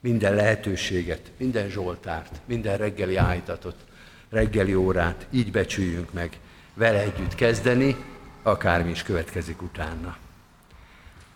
minden 0.00 0.34
lehetőséget, 0.34 1.30
minden 1.36 1.68
zsoltárt, 1.68 2.40
minden 2.44 2.76
reggeli 2.76 3.16
állítatot, 3.16 3.76
reggeli 4.28 4.74
órát 4.74 5.26
így 5.30 5.50
becsüljünk 5.50 6.12
meg, 6.12 6.38
vele 6.74 6.98
együtt 6.98 7.34
kezdeni, 7.34 7.96
akármi 8.42 8.90
is 8.90 9.02
következik 9.02 9.62
utána. 9.62 10.16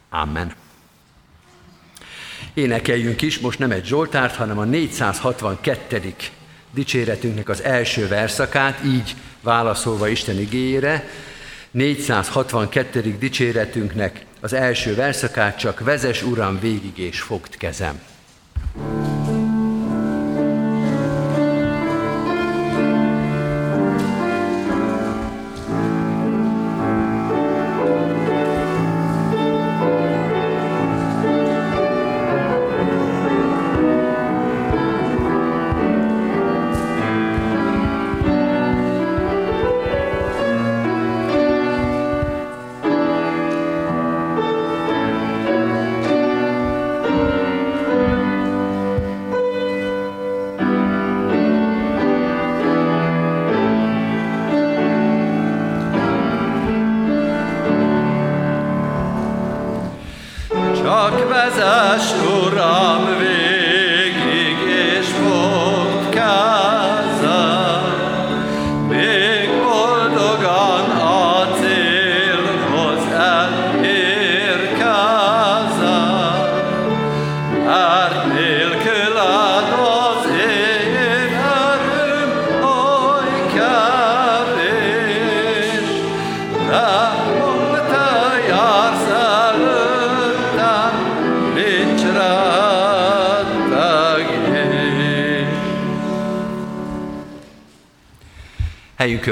Amen. 0.09 0.55
Énekeljünk 2.55 3.23
is, 3.23 3.39
most 3.39 3.59
nem 3.59 3.71
egy 3.71 3.85
Zsoltárt, 3.85 4.35
hanem 4.35 4.59
a 4.59 4.65
462. 4.65 6.15
dicséretünknek 6.71 7.49
az 7.49 7.63
első 7.63 8.09
verszakát, 8.09 8.85
így 8.85 9.15
válaszolva 9.41 10.09
Isten 10.09 10.39
igényére. 10.39 11.09
462. 11.71 13.17
dicséretünknek 13.19 14.25
az 14.41 14.53
első 14.53 14.95
verszakát 14.95 15.59
csak 15.59 15.81
vezes 15.81 16.23
Uram 16.23 16.61
végig 16.61 16.99
és 16.99 17.21
fogd 17.21 17.57
kezem. 17.57 18.01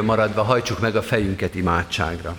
Helyünkön 0.00 0.26
maradva 0.26 0.52
hajtsuk 0.52 0.80
meg 0.80 0.96
a 0.96 1.02
fejünket 1.02 1.54
imádságra. 1.54 2.38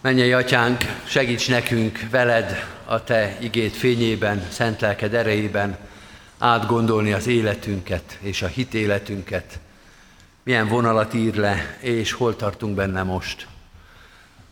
Menjél, 0.00 0.36
Atyánk, 0.36 0.84
segíts 1.04 1.48
nekünk 1.48 2.00
veled 2.10 2.64
a 2.84 3.04
Te 3.04 3.36
igét 3.40 3.76
fényében, 3.76 4.46
szent 4.50 4.80
lelked 4.80 5.14
erejében 5.14 5.78
átgondolni 6.38 7.12
az 7.12 7.26
életünket 7.26 8.18
és 8.20 8.42
a 8.42 8.46
hit 8.46 8.74
életünket. 8.74 9.58
Milyen 10.42 10.68
vonalat 10.68 11.14
ír 11.14 11.34
le, 11.34 11.76
és 11.80 12.12
hol 12.12 12.36
tartunk 12.36 12.74
benne 12.74 13.02
most. 13.02 13.46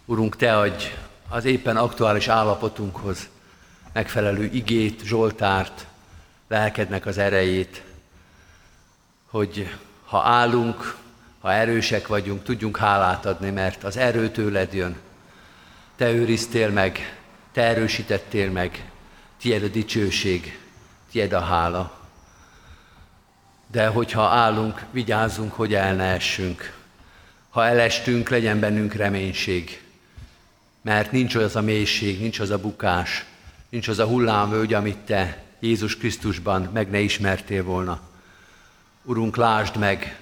Urunk, 0.04 0.36
Te 0.36 0.58
adj 0.58 0.84
az 1.28 1.44
éppen 1.44 1.76
aktuális 1.76 2.28
állapotunkhoz 2.28 3.28
megfelelő 3.92 4.44
igét, 4.44 5.02
Zsoltárt, 5.04 5.86
lelkednek 6.48 7.06
az 7.06 7.18
erejét, 7.18 7.82
hogy 9.30 9.76
ha 10.04 10.22
állunk, 10.22 10.96
ha 11.40 11.52
erősek 11.52 12.06
vagyunk, 12.06 12.42
tudjunk 12.42 12.76
hálát 12.76 13.26
adni, 13.26 13.50
mert 13.50 13.84
az 13.84 13.96
erő 13.96 14.30
tőled 14.30 14.72
jön. 14.72 14.96
Te 15.96 16.10
őriztél 16.10 16.70
meg, 16.70 17.18
te 17.52 17.62
erősítettél 17.62 18.50
meg, 18.50 18.90
tiéd 19.40 19.62
a 19.62 19.68
dicsőség, 19.68 20.58
tiéd 21.10 21.32
a 21.32 21.40
hála. 21.40 21.92
De 23.70 23.86
hogyha 23.86 24.22
állunk, 24.22 24.84
vigyázzunk, 24.90 25.52
hogy 25.52 25.74
el 25.74 25.94
ne 25.94 26.04
essünk. 26.04 26.74
Ha 27.50 27.66
elestünk, 27.66 28.28
legyen 28.28 28.60
bennünk 28.60 28.94
reménység. 28.94 29.82
Mert 30.82 31.12
nincs 31.12 31.34
az 31.34 31.56
a 31.56 31.60
mélység, 31.60 32.20
nincs 32.20 32.40
az 32.40 32.50
a 32.50 32.58
bukás, 32.58 33.24
nincs 33.68 33.88
az 33.88 33.98
a 33.98 34.06
hullámvölgy, 34.06 34.74
amit 34.74 34.98
te 34.98 35.42
Jézus 35.60 35.96
Krisztusban 35.96 36.70
meg 36.72 36.90
ne 36.90 36.98
ismertél 36.98 37.64
volna. 37.64 38.00
Urunk, 39.08 39.36
lásd 39.36 39.76
meg 39.76 40.18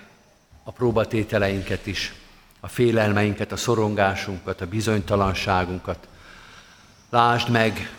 a 0.65 0.71
próbatételeinket 0.71 1.87
is, 1.87 2.13
a 2.61 2.69
félelmeinket, 2.69 3.53
a 3.53 3.57
szorongásunkat, 3.57 4.61
a 4.61 4.67
bizonytalanságunkat. 4.67 6.09
Lásd 7.11 7.51
meg, 7.51 7.91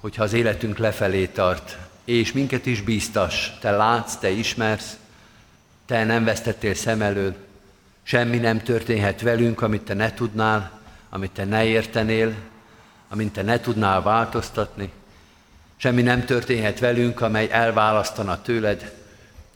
hogyha 0.00 0.22
az 0.22 0.32
életünk 0.32 0.78
lefelé 0.78 1.26
tart, 1.26 1.78
és 2.04 2.32
minket 2.32 2.66
is 2.66 2.82
bíztas. 2.82 3.52
Te 3.60 3.70
látsz, 3.70 4.16
te 4.16 4.30
ismersz, 4.30 4.96
te 5.86 6.04
nem 6.04 6.24
vesztettél 6.24 6.74
szem 6.74 7.02
elől, 7.02 7.36
semmi 8.02 8.36
nem 8.36 8.62
történhet 8.62 9.20
velünk, 9.20 9.62
amit 9.62 9.82
te 9.82 9.94
ne 9.94 10.14
tudnál, 10.14 10.80
amit 11.10 11.30
te 11.30 11.44
ne 11.44 11.64
értenél, 11.64 12.34
amit 13.08 13.32
te 13.32 13.42
ne 13.42 13.60
tudnál 13.60 14.02
változtatni. 14.02 14.92
Semmi 15.76 16.02
nem 16.02 16.24
történhet 16.24 16.78
velünk, 16.78 17.20
amely 17.20 17.48
elválasztana 17.50 18.42
tőled, 18.42 18.98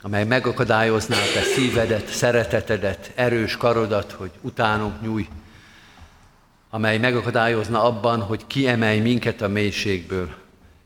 amely 0.05 0.25
megakadályozná 0.25 1.17
te 1.17 1.41
szívedet, 1.41 2.07
szeretetedet, 2.09 3.13
erős 3.15 3.57
karodat, 3.57 4.13
hogy 4.13 4.31
utánunk 4.41 5.01
nyúj, 5.03 5.29
amely 6.71 6.99
megakadályozna 6.99 7.85
abban, 7.85 8.21
hogy 8.21 8.47
kiemelj 8.47 9.01
minket 9.01 9.41
a 9.41 9.49
mélységből, 9.49 10.35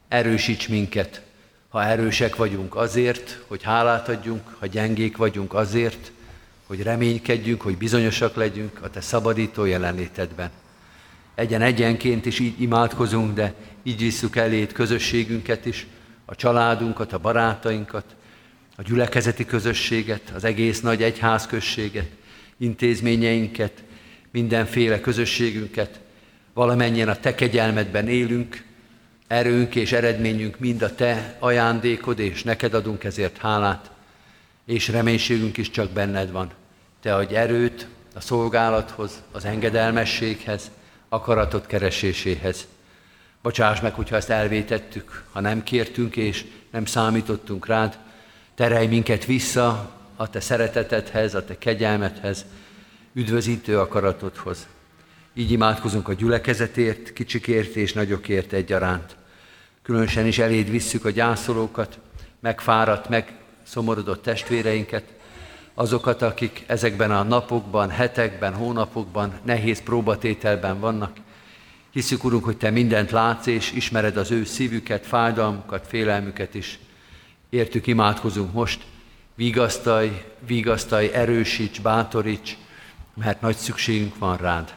erősíts 0.09 0.68
minket, 0.68 1.22
ha 1.68 1.85
erősek 1.85 2.37
vagyunk 2.37 2.76
azért, 2.76 3.38
hogy 3.46 3.62
hálát 3.62 4.09
adjunk, 4.09 4.42
ha 4.59 4.66
gyengék 4.66 5.16
vagyunk 5.16 5.54
azért, 5.54 6.12
hogy 6.66 6.83
reménykedjünk, 6.83 7.62
hogy 7.62 7.76
bizonyosak 7.76 8.35
legyünk 8.35 8.78
a 8.83 8.90
Te 8.90 9.00
szabadító 9.00 9.64
jelenlétedben. 9.64 10.50
Egyen 11.35 11.62
egyenként 11.62 12.26
is 12.26 12.38
így 12.38 12.61
imádkozunk, 12.61 13.35
de 13.35 13.54
így 13.83 13.98
visszük 13.98 14.37
elét 14.37 14.72
közösségünket 14.72 15.66
is, 15.66 15.87
a 16.24 16.35
családunkat, 16.35 17.12
a 17.12 17.18
barátainkat, 17.18 18.04
a 18.78 18.82
gyülekezeti 18.82 19.44
közösséget, 19.44 20.32
az 20.34 20.44
egész 20.44 20.80
nagy 20.80 21.02
egyházközséget, 21.02 22.08
intézményeinket, 22.56 23.82
mindenféle 24.30 25.00
közösségünket, 25.00 26.00
valamennyien 26.52 27.08
a 27.08 27.16
Te 27.16 27.34
kegyelmedben 27.34 28.08
élünk, 28.08 28.64
erőnk 29.26 29.74
és 29.74 29.92
eredményünk 29.92 30.58
mind 30.58 30.82
a 30.82 30.94
Te 30.94 31.36
ajándékod, 31.38 32.18
és 32.18 32.42
neked 32.42 32.74
adunk 32.74 33.04
ezért 33.04 33.36
hálát, 33.36 33.90
és 34.66 34.88
reménységünk 34.88 35.56
is 35.56 35.70
csak 35.70 35.90
benned 35.90 36.30
van. 36.30 36.50
Te 37.02 37.14
adj 37.14 37.34
erőt 37.34 37.86
a 38.14 38.20
szolgálathoz, 38.20 39.22
az 39.32 39.44
engedelmességhez, 39.44 40.70
akaratot 41.08 41.66
kereséséhez. 41.66 42.66
Bocsáss 43.42 43.80
meg, 43.80 43.94
hogyha 43.94 44.16
ezt 44.16 44.30
elvétettük, 44.30 45.24
ha 45.32 45.40
nem 45.40 45.62
kértünk 45.62 46.16
és 46.16 46.44
nem 46.70 46.84
számítottunk 46.84 47.66
rád, 47.66 47.98
Terelj 48.58 48.86
minket 48.86 49.24
vissza 49.24 49.90
a 50.16 50.30
Te 50.30 50.40
szeretetedhez, 50.40 51.34
a 51.34 51.44
Te 51.44 51.58
kegyelmethez, 51.58 52.44
üdvözítő 53.12 53.78
akaratodhoz. 53.78 54.66
Így 55.34 55.50
imádkozunk 55.50 56.08
a 56.08 56.12
gyülekezetért, 56.12 57.12
kicsikért 57.12 57.74
és 57.74 57.92
nagyokért 57.92 58.52
egyaránt. 58.52 59.16
Különösen 59.82 60.26
is 60.26 60.38
eléd 60.38 60.70
visszük 60.70 61.04
a 61.04 61.10
gyászolókat, 61.10 61.98
megfáradt, 62.40 63.08
megszomorodott 63.08 64.22
testvéreinket, 64.22 65.04
azokat, 65.74 66.22
akik 66.22 66.64
ezekben 66.66 67.10
a 67.10 67.22
napokban, 67.22 67.90
hetekben, 67.90 68.54
hónapokban, 68.54 69.32
nehéz 69.44 69.82
próbatételben 69.82 70.80
vannak. 70.80 71.16
Hiszük, 71.90 72.24
Urunk, 72.24 72.44
hogy 72.44 72.56
Te 72.56 72.70
mindent 72.70 73.10
látsz, 73.10 73.46
és 73.46 73.72
ismered 73.72 74.16
az 74.16 74.30
ő 74.30 74.44
szívüket, 74.44 75.06
fájdalmukat, 75.06 75.86
félelmüket 75.86 76.54
is. 76.54 76.78
Értük 77.50 77.87
imádkozunk 77.87 78.52
most, 78.52 78.84
vigasztalj, 79.34 80.22
vigasztalj, 80.46 81.11
erősíts, 81.12 81.80
bátoríts, 81.80 82.56
mert 83.14 83.40
nagy 83.40 83.56
szükségünk 83.56 84.18
van 84.18 84.37
rád. 84.37 84.74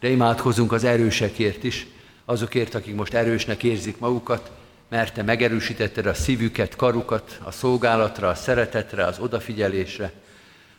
De 0.00 0.08
imádkozunk 0.08 0.72
az 0.72 0.84
erősekért 0.84 1.64
is, 1.64 1.86
azokért, 2.24 2.74
akik 2.74 2.94
most 2.94 3.14
erősnek 3.14 3.62
érzik 3.62 3.98
magukat, 3.98 4.50
mert 4.88 5.14
Te 5.14 5.22
megerősítetted 5.22 6.06
a 6.06 6.14
szívüket, 6.14 6.76
karukat 6.76 7.40
a 7.42 7.50
szolgálatra, 7.50 8.28
a 8.28 8.34
szeretetre, 8.34 9.04
az 9.04 9.18
odafigyelésre. 9.18 10.12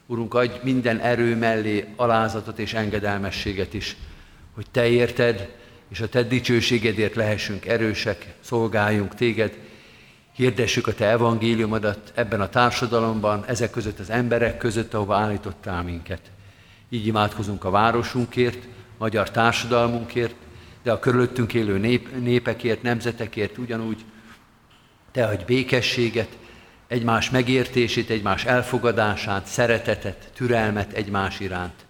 Urunk, 0.05 0.33
adj 0.33 0.59
minden 0.63 0.99
erő 0.99 1.35
mellé 1.35 1.85
alázatot 1.95 2.59
és 2.59 2.73
engedelmességet 2.73 3.73
is, 3.73 3.95
hogy 4.53 4.65
Te 4.71 4.87
érted, 4.87 5.55
és 5.89 6.01
a 6.01 6.09
Te 6.09 6.23
dicsőségedért 6.23 7.15
lehessünk 7.15 7.65
erősek, 7.65 8.33
szolgáljunk 8.39 9.15
Téged, 9.15 9.57
hirdessük 10.35 10.87
a 10.87 10.93
Te 10.93 11.05
evangéliumodat 11.05 12.11
ebben 12.15 12.41
a 12.41 12.49
társadalomban, 12.49 13.43
ezek 13.45 13.69
között 13.69 13.99
az 13.99 14.09
emberek 14.09 14.57
között, 14.57 14.93
ahova 14.93 15.15
állítottál 15.15 15.83
minket. 15.83 16.21
Így 16.89 17.07
imádkozunk 17.07 17.63
a 17.63 17.69
városunkért, 17.69 18.67
magyar 18.97 19.31
társadalmunkért, 19.31 20.35
de 20.83 20.91
a 20.91 20.99
körülöttünk 20.99 21.53
élő 21.53 21.77
nép, 21.77 22.19
népekért, 22.19 22.81
nemzetekért 22.81 23.57
ugyanúgy. 23.57 24.03
Te 25.11 25.25
adj 25.25 25.43
békességet, 25.45 26.37
egymás 26.87 27.29
megértését, 27.29 28.09
egymás 28.09 28.45
elfogadását, 28.45 29.45
szeretetet, 29.45 30.31
türelmet 30.33 30.93
egymás 30.93 31.39
iránt. 31.39 31.85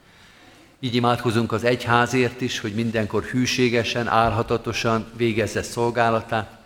Így 0.79 0.95
imádkozunk 0.95 1.51
az 1.51 1.63
egyházért 1.63 2.41
is, 2.41 2.60
hogy 2.60 2.73
mindenkor 2.73 3.23
hűségesen, 3.23 4.08
álhatatosan 4.08 5.05
végezze 5.17 5.62
szolgálatát. 5.62 6.64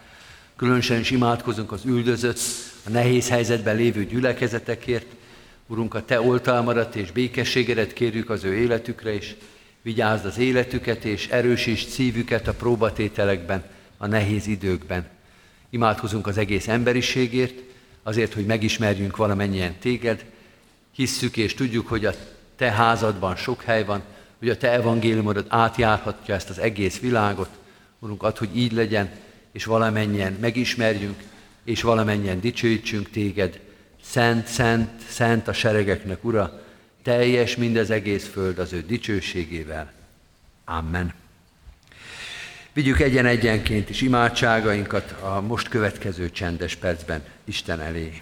Különösen 0.60 1.00
is 1.00 1.12
imádkozunk 1.12 1.72
az 1.72 1.86
üldözött, 1.86 2.40
a 2.86 2.90
nehéz 2.90 3.30
helyzetben 3.30 3.76
lévő 3.76 4.06
gyülekezetekért. 4.06 5.06
Urunk, 5.68 5.94
a 5.94 6.06
Te 6.06 6.22
oltalmadat 6.22 6.96
és 6.96 7.12
békességedet 7.12 7.94
kérjük 7.94 8.30
az 8.30 8.44
ő 8.44 8.56
életükre 8.56 9.14
is. 9.14 9.36
Vigyázd 9.82 10.26
az 10.26 10.38
életüket 10.38 11.06
és 11.06 11.28
erősítsd 11.28 11.90
szívüket 11.90 12.48
a 12.48 12.54
próbatételekben, 12.54 13.64
a 13.98 14.08
nehéz 14.08 14.48
időkben. 14.48 15.08
Imádkozunk 15.70 16.28
az 16.28 16.38
egész 16.38 16.68
emberiségért, 16.68 17.60
azért, 18.04 18.34
hogy 18.34 18.46
megismerjünk 18.46 19.16
valamennyien 19.16 19.76
téged, 19.80 20.26
hisszük 20.92 21.38
és 21.38 21.54
tudjuk, 21.54 21.88
hogy 21.88 22.06
a 22.06 22.14
te 22.56 22.72
házadban 22.72 23.36
sok 23.36 23.62
hely 23.62 23.86
van, 23.86 24.02
hogy 24.40 24.50
a 24.50 24.58
te 24.58 24.72
evangéliumodat 24.72 25.46
átjárhatja 25.50 26.36
ezt 26.36 26.50
az 26.50 26.60
egész 26.60 27.00
világot. 27.00 27.50
Urunk, 28.00 28.24
add, 28.24 28.38
hogy 28.38 28.58
így 28.58 28.72
legyen, 28.72 29.10
és 29.52 29.66
valamennyien 29.66 30.38
megismerjünk, 30.40 31.24
és 31.64 31.82
valamennyien 31.82 32.40
dicsőítsünk 32.40 33.10
téged. 33.10 33.60
Szent, 34.04 34.48
szent, 34.48 34.90
szent 35.08 35.48
a 35.48 35.54
seregeknek, 35.54 36.24
Ura, 36.24 36.64
teljes 37.04 37.56
mindez 37.56 37.90
egész 37.90 38.28
föld 38.28 38.60
az 38.60 38.74
ő 38.74 38.82
dicsőségével. 38.82 39.92
Amen. 40.66 41.14
Vigyük 42.74 43.00
egyen-egyenként 43.00 43.90
is 43.90 44.02
imádságainkat 44.02 45.12
a 45.12 45.42
most 45.42 45.68
következő 45.68 46.30
csendes 46.30 46.76
percben 46.76 47.24
Isten 47.44 47.80
elé. 47.80 48.22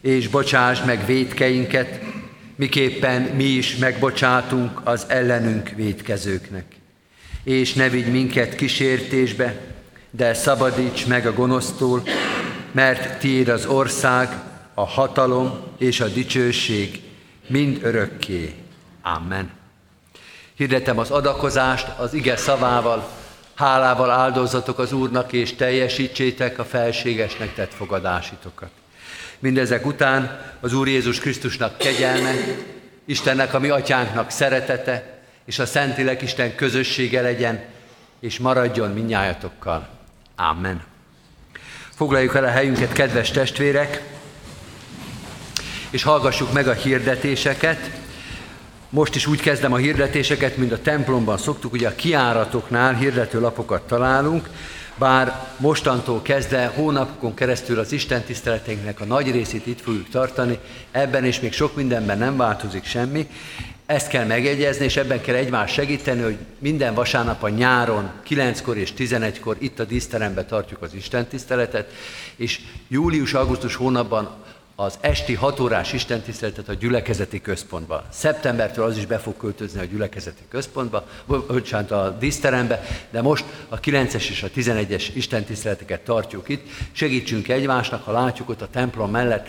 és 0.00 0.28
bocsásd 0.28 0.86
meg 0.86 1.06
védkeinket, 1.06 2.00
miképpen 2.56 3.22
mi 3.22 3.44
is 3.44 3.76
megbocsátunk 3.76 4.80
az 4.84 5.04
ellenünk 5.08 5.68
védkezőknek. 5.68 6.64
És 7.44 7.72
ne 7.74 7.88
vigy 7.88 8.10
minket 8.10 8.54
kísértésbe, 8.54 9.60
de 10.10 10.34
szabadíts 10.34 11.06
meg 11.06 11.26
a 11.26 11.32
gonosztól, 11.32 12.02
mert 12.72 13.18
tiéd 13.18 13.48
az 13.48 13.66
ország, 13.66 14.28
a 14.74 14.86
hatalom 14.86 15.60
és 15.78 16.00
a 16.00 16.08
dicsőség 16.08 17.00
mind 17.46 17.78
örökké. 17.82 18.54
Amen. 19.02 19.50
Hirdetem 20.54 20.98
az 20.98 21.10
adakozást 21.10 21.88
az 21.98 22.14
ige 22.14 22.36
szavával, 22.36 23.08
hálával 23.54 24.10
áldozatok 24.10 24.78
az 24.78 24.92
Úrnak, 24.92 25.32
és 25.32 25.54
teljesítsétek 25.54 26.58
a 26.58 26.64
felségesnek 26.64 27.54
tett 27.54 27.74
fogadásitokat. 27.74 28.70
Mindezek 29.38 29.86
után 29.86 30.40
az 30.60 30.72
Úr 30.72 30.88
Jézus 30.88 31.20
Krisztusnak 31.20 31.78
kegyelme, 31.78 32.34
Istennek, 33.04 33.54
a 33.54 33.58
mi 33.58 33.68
atyánknak 33.68 34.30
szeretete, 34.30 35.18
és 35.44 35.58
a 35.58 35.66
Szentilek 35.66 36.22
Isten 36.22 36.54
közössége 36.54 37.20
legyen, 37.20 37.64
és 38.20 38.38
maradjon 38.38 38.90
minnyájatokkal. 38.90 39.88
Amen. 40.36 40.82
Foglaljuk 41.94 42.34
el 42.34 42.44
a 42.44 42.50
helyünket, 42.50 42.92
kedves 42.92 43.30
testvérek, 43.30 44.02
és 45.90 46.02
hallgassuk 46.02 46.52
meg 46.52 46.68
a 46.68 46.72
hirdetéseket. 46.72 47.90
Most 48.90 49.14
is 49.14 49.26
úgy 49.26 49.40
kezdem 49.40 49.72
a 49.72 49.76
hirdetéseket, 49.76 50.56
mint 50.56 50.72
a 50.72 50.82
templomban 50.82 51.38
szoktuk, 51.38 51.72
ugye 51.72 51.88
a 51.88 51.94
kiáratoknál 51.94 52.94
hirdető 52.94 53.40
lapokat 53.40 53.82
találunk, 53.82 54.48
bár 54.98 55.46
mostantól 55.56 56.22
kezdve 56.22 56.66
hónapokon 56.66 57.34
keresztül 57.34 57.78
az 57.78 57.92
Isten 57.92 58.22
tiszteleteinknek 58.22 59.00
a 59.00 59.04
nagy 59.04 59.30
részét 59.30 59.66
itt 59.66 59.80
fogjuk 59.80 60.08
tartani, 60.08 60.58
ebben 60.90 61.24
és 61.24 61.40
még 61.40 61.52
sok 61.52 61.76
mindenben 61.76 62.18
nem 62.18 62.36
változik 62.36 62.84
semmi, 62.84 63.26
ezt 63.86 64.08
kell 64.08 64.26
megegyezni, 64.26 64.84
és 64.84 64.96
ebben 64.96 65.20
kell 65.20 65.34
egymást 65.34 65.74
segíteni, 65.74 66.22
hogy 66.22 66.36
minden 66.58 66.94
vasárnap 66.94 67.42
a 67.42 67.48
nyáron, 67.48 68.10
9-kor 68.28 68.76
és 68.76 68.92
11-kor 68.98 69.56
itt 69.58 69.78
a 69.78 69.84
díszteremben 69.84 70.46
tartjuk 70.46 70.82
az 70.82 70.94
Isten 70.94 71.26
tiszteletet, 71.26 71.92
és 72.36 72.60
július-augusztus 72.88 73.74
hónapban 73.74 74.36
az 74.80 74.98
esti 75.00 75.34
hatórás 75.34 75.92
istentiszteletet 75.92 76.68
a 76.68 76.74
gyülekezeti 76.74 77.40
központba. 77.40 78.04
Szeptembertől 78.10 78.84
az 78.84 78.96
is 78.96 79.06
be 79.06 79.18
fog 79.18 79.36
költözni 79.36 79.80
a 79.80 79.84
gyülekezeti 79.84 80.42
központba, 80.48 81.06
bocsánat, 81.26 81.90
a 81.90 82.16
díszterembe, 82.18 82.82
de 83.10 83.22
most 83.22 83.44
a 83.68 83.80
9-es 83.80 84.28
és 84.28 84.42
a 84.42 84.48
11-es 84.48 85.08
istentiszteleteket 85.14 86.00
tartjuk 86.00 86.48
itt. 86.48 86.66
Segítsünk 86.92 87.48
egymásnak, 87.48 88.04
ha 88.04 88.12
látjuk 88.12 88.48
ott 88.48 88.62
a 88.62 88.68
templom 88.70 89.10
mellett 89.10 89.48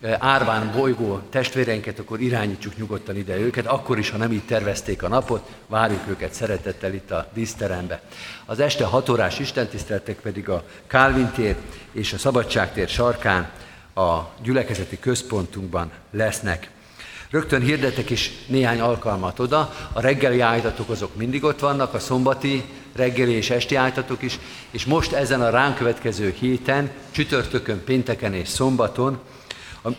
eh, 0.00 0.16
árván 0.18 0.72
bolygó 0.76 1.20
testvéreinket, 1.30 1.98
akkor 1.98 2.20
irányítsuk 2.20 2.76
nyugodtan 2.76 3.16
ide 3.16 3.36
őket, 3.36 3.66
akkor 3.66 3.98
is, 3.98 4.10
ha 4.10 4.16
nem 4.16 4.32
így 4.32 4.44
tervezték 4.46 5.02
a 5.02 5.08
napot, 5.08 5.50
várjuk 5.66 6.08
őket 6.08 6.32
szeretettel 6.32 6.94
itt 6.94 7.10
a 7.10 7.28
díszterembe. 7.34 8.02
Az 8.46 8.60
este 8.60 8.84
hatórás 8.84 9.38
istentiszteletek 9.38 10.16
pedig 10.16 10.48
a 10.48 10.64
Kálvin 10.86 11.30
tér 11.34 11.56
és 11.92 12.12
a 12.12 12.18
Szabadságtér 12.18 12.88
sarkán 12.88 13.50
a 13.94 14.30
gyülekezeti 14.42 14.98
központunkban 14.98 15.90
lesznek. 16.10 16.70
Rögtön 17.30 17.62
hirdetek 17.62 18.10
is 18.10 18.30
néhány 18.46 18.80
alkalmat 18.80 19.38
oda. 19.38 19.74
A 19.92 20.00
reggeli 20.00 20.40
ájtatok 20.40 20.88
azok 20.90 21.16
mindig 21.16 21.44
ott 21.44 21.60
vannak, 21.60 21.94
a 21.94 21.98
szombati 21.98 22.64
reggeli 22.94 23.32
és 23.32 23.50
esti 23.50 23.74
ájtatok 23.74 24.22
is, 24.22 24.38
és 24.70 24.84
most 24.84 25.12
ezen 25.12 25.42
a 25.42 25.50
ránk 25.50 25.76
következő 25.76 26.34
héten, 26.38 26.90
csütörtökön, 27.10 27.84
pénteken 27.84 28.34
és 28.34 28.48
szombaton 28.48 29.20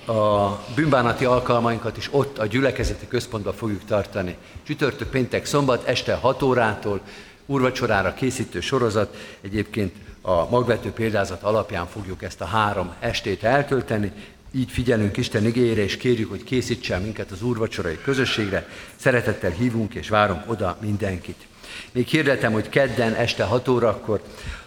a, 0.05 0.11
a 0.11 0.59
bűnbánati 0.75 1.25
alkalmainkat 1.25 1.97
is 1.97 2.07
ott 2.11 2.37
a 2.37 2.45
gyülekezeti 2.45 3.07
központban 3.07 3.53
fogjuk 3.53 3.85
tartani. 3.85 4.35
Csütörtök, 4.63 5.09
péntek, 5.09 5.45
szombat, 5.45 5.87
este 5.87 6.13
6 6.13 6.41
órától, 6.41 7.01
úrvacsorára 7.45 8.13
készítő 8.13 8.59
sorozat, 8.59 9.17
egyébként 9.41 9.95
a 10.21 10.49
magvető 10.49 10.91
példázat 10.91 11.43
alapján 11.43 11.87
fogjuk 11.87 12.23
ezt 12.23 12.41
a 12.41 12.45
három 12.45 12.93
estét 12.99 13.43
eltölteni, 13.43 14.11
így 14.51 14.71
figyelünk 14.71 15.17
Isten 15.17 15.45
igényére, 15.45 15.83
és 15.83 15.97
kérjük, 15.97 16.29
hogy 16.29 16.43
készítsen 16.43 17.01
minket 17.01 17.31
az 17.31 17.41
úrvacsorai 17.41 17.99
közösségre. 18.03 18.67
Szeretettel 18.95 19.51
hívunk 19.51 19.93
és 19.93 20.09
várunk 20.09 20.49
oda 20.49 20.77
mindenkit. 20.81 21.47
Még 21.91 22.07
hirdetem, 22.07 22.51
hogy 22.51 22.69
kedden 22.69 23.13
este 23.13 23.43
6 23.43 23.67
órakor 23.67 24.21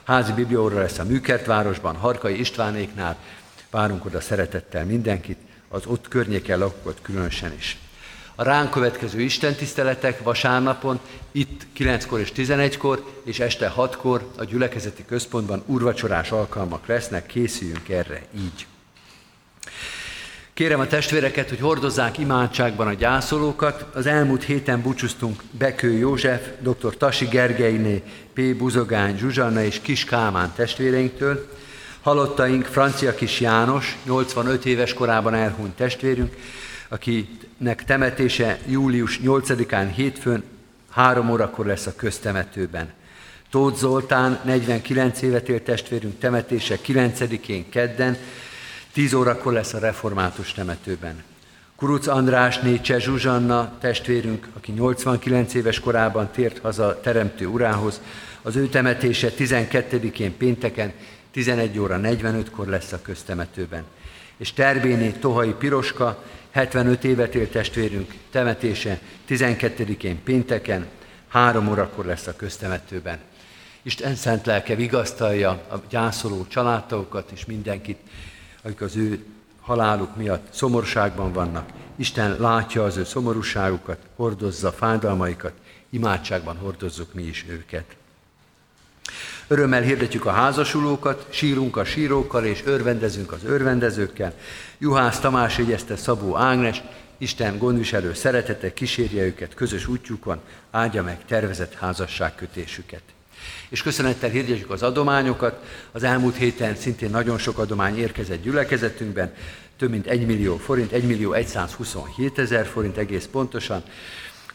házi 0.04 0.32
biblióra 0.32 0.78
lesz 0.78 0.98
a 0.98 1.04
Műkertvárosban, 1.04 1.96
Harkai 1.96 2.38
Istvánéknál. 2.38 3.16
Várunk 3.70 4.04
oda 4.04 4.20
szeretettel 4.20 4.84
mindenkit, 4.84 5.38
az 5.68 5.86
ott 5.86 6.08
környéken 6.08 6.58
lakókat 6.58 6.98
különösen 7.02 7.52
is. 7.56 7.78
A 8.40 8.42
ránk 8.42 8.70
következő 8.70 9.20
istentiszteletek 9.20 10.22
vasárnapon, 10.22 11.00
itt 11.32 11.66
9-kor 11.78 12.20
és 12.20 12.32
11-kor, 12.36 13.04
és 13.24 13.40
este 13.40 13.72
6-kor 13.76 14.26
a 14.36 14.44
gyülekezeti 14.44 15.04
központban 15.04 15.62
urvacsorás 15.66 16.30
alkalmak 16.30 16.86
lesznek, 16.86 17.26
készüljünk 17.26 17.88
erre 17.88 18.22
így. 18.36 18.66
Kérem 20.54 20.80
a 20.80 20.86
testvéreket, 20.86 21.48
hogy 21.48 21.60
hordozzák 21.60 22.18
imádságban 22.18 22.86
a 22.86 22.92
gyászolókat. 22.92 23.86
Az 23.94 24.06
elmúlt 24.06 24.44
héten 24.44 24.82
búcsúztunk 24.82 25.42
Bekő 25.50 25.92
József, 25.92 26.48
dr. 26.60 26.96
Tasi 26.96 27.24
Gergelyné, 27.24 28.02
P. 28.32 28.56
Buzogány 28.56 29.18
Zsuzsanna 29.18 29.62
és 29.62 29.80
Kis 29.80 30.04
Kálmán 30.04 30.52
testvéreinktől. 30.56 31.48
Halottaink 32.02 32.64
Francia 32.64 33.14
Kis 33.14 33.40
János, 33.40 33.96
85 34.04 34.64
éves 34.64 34.94
korában 34.94 35.34
elhunyt 35.34 35.76
testvérünk, 35.76 36.34
akinek 36.88 37.84
temetése 37.84 38.58
július 38.66 39.20
8-án 39.24 39.90
hétfőn 39.94 40.42
három 40.90 41.30
órakor 41.30 41.66
lesz 41.66 41.86
a 41.86 41.94
köztemetőben. 41.96 42.92
Tóth 43.50 43.78
Zoltán, 43.78 44.40
49 44.44 45.22
évet 45.22 45.48
élt 45.48 45.62
testvérünk 45.62 46.18
temetése 46.18 46.78
9-én 46.86 47.68
kedden, 47.68 48.16
10 48.92 49.12
órakor 49.14 49.52
lesz 49.52 49.72
a 49.72 49.78
református 49.78 50.52
temetőben. 50.52 51.22
Kuruc 51.76 52.06
András, 52.06 52.58
Nécse 52.58 52.98
Zsuzsanna 52.98 53.72
testvérünk, 53.80 54.48
aki 54.56 54.72
89 54.72 55.54
éves 55.54 55.80
korában 55.80 56.30
tért 56.30 56.58
haza 56.58 57.00
teremtő 57.00 57.46
urához, 57.46 58.00
az 58.42 58.56
ő 58.56 58.68
temetése 58.68 59.30
12-én 59.38 60.36
pénteken 60.36 60.92
11 61.30 61.78
óra 61.78 62.00
45-kor 62.02 62.66
lesz 62.66 62.92
a 62.92 63.02
köztemetőben. 63.02 63.84
És 64.38 64.52
Terbéné 64.52 65.10
Tohai 65.10 65.52
Piroska, 65.52 66.22
75 66.50 67.04
évet 67.04 67.34
élt 67.34 67.50
testvérünk 67.50 68.14
temetése 68.30 69.00
12-én 69.28 70.22
pénteken, 70.22 70.86
3 71.28 71.68
órakor 71.68 72.04
lesz 72.04 72.26
a 72.26 72.36
köztemetőben. 72.36 73.18
Isten 73.82 74.14
szent 74.14 74.46
lelke 74.46 74.74
vigasztalja 74.74 75.50
a 75.50 75.82
gyászoló 75.88 76.46
családtagokat 76.46 77.30
és 77.30 77.44
mindenkit, 77.44 77.98
akik 78.62 78.80
az 78.80 78.96
ő 78.96 79.24
haláluk 79.60 80.16
miatt 80.16 80.46
szomorságban 80.52 81.32
vannak. 81.32 81.68
Isten 81.96 82.36
látja 82.40 82.84
az 82.84 82.96
ő 82.96 83.04
szomorúságukat, 83.04 83.98
hordozza 84.16 84.72
fájdalmaikat, 84.72 85.52
imádságban 85.90 86.56
hordozzuk 86.56 87.14
mi 87.14 87.22
is 87.22 87.44
őket. 87.48 87.96
Örömmel 89.50 89.82
hirdetjük 89.82 90.24
a 90.24 90.30
házasulókat, 90.30 91.26
sírunk 91.30 91.76
a 91.76 91.84
sírókkal 91.84 92.44
és 92.44 92.62
örvendezünk 92.64 93.32
az 93.32 93.44
örvendezőkkel. 93.44 94.32
Juhász 94.78 95.20
Tamás 95.20 95.58
jegyezte 95.58 95.96
Szabó 95.96 96.36
Ágnes, 96.36 96.82
Isten 97.18 97.58
gondviselő 97.58 98.14
szeretete 98.14 98.72
kísérje 98.72 99.24
őket 99.24 99.54
közös 99.54 99.86
útjukon, 99.86 100.40
áldja 100.70 101.02
meg 101.02 101.24
tervezett 101.24 101.74
házasságkötésüket. 101.74 103.02
És 103.68 103.82
köszönettel 103.82 104.30
hirdetjük 104.30 104.70
az 104.70 104.82
adományokat. 104.82 105.64
Az 105.92 106.02
elmúlt 106.02 106.36
héten 106.36 106.74
szintén 106.76 107.10
nagyon 107.10 107.38
sok 107.38 107.58
adomány 107.58 107.98
érkezett 107.98 108.42
gyülekezetünkben, 108.42 109.34
több 109.76 109.90
mint 109.90 110.06
1 110.06 110.26
millió 110.26 110.56
forint, 110.56 110.92
1 110.92 111.04
millió 111.04 111.34
127 111.46 112.38
ezer 112.38 112.66
forint 112.66 112.96
egész 112.96 113.28
pontosan. 113.32 113.82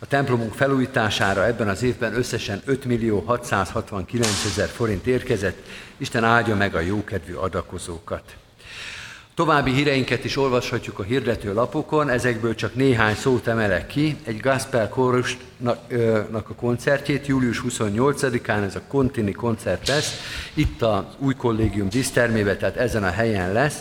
A 0.04 0.08
templomunk 0.08 0.54
felújítására 0.54 1.46
ebben 1.46 1.68
az 1.68 1.84
évben 1.84 2.14
összesen 2.14 2.62
5 2.66 2.86
millió 2.86 3.20
669 3.20 4.46
ezer 4.46 4.68
forint 4.68 5.08
érkezett. 5.08 5.58
Isten 5.98 6.24
áldja 6.24 6.56
meg 6.56 6.76
a 6.76 6.80
jókedvű 6.80 7.34
adakozókat. 7.34 8.22
További 9.36 9.74
híreinket 9.74 10.24
is 10.24 10.38
olvashatjuk 10.38 11.00
a 11.00 11.04
hirdető 11.04 11.54
lapokon, 11.54 12.10
ezekből 12.10 12.56
csak 12.56 12.76
néhány 12.76 13.16
szót 13.16 13.48
emelek 13.48 13.88
ki. 13.88 14.18
Egy 14.24 14.40
gospel 14.40 14.90
kórusnak 14.90 16.50
a 16.50 16.54
koncertjét 16.56 17.28
július 17.28 17.62
28-án, 17.68 18.64
ez 18.64 18.76
a 18.76 18.82
Contini 18.88 19.32
koncert 19.32 19.88
lesz, 19.88 20.14
itt 20.54 20.82
az 20.82 21.04
új 21.18 21.34
kollégium 21.34 21.90
dísztermébe, 21.90 22.56
tehát 22.58 22.76
ezen 22.76 23.04
a 23.04 23.12
helyen 23.12 23.52
lesz, 23.52 23.80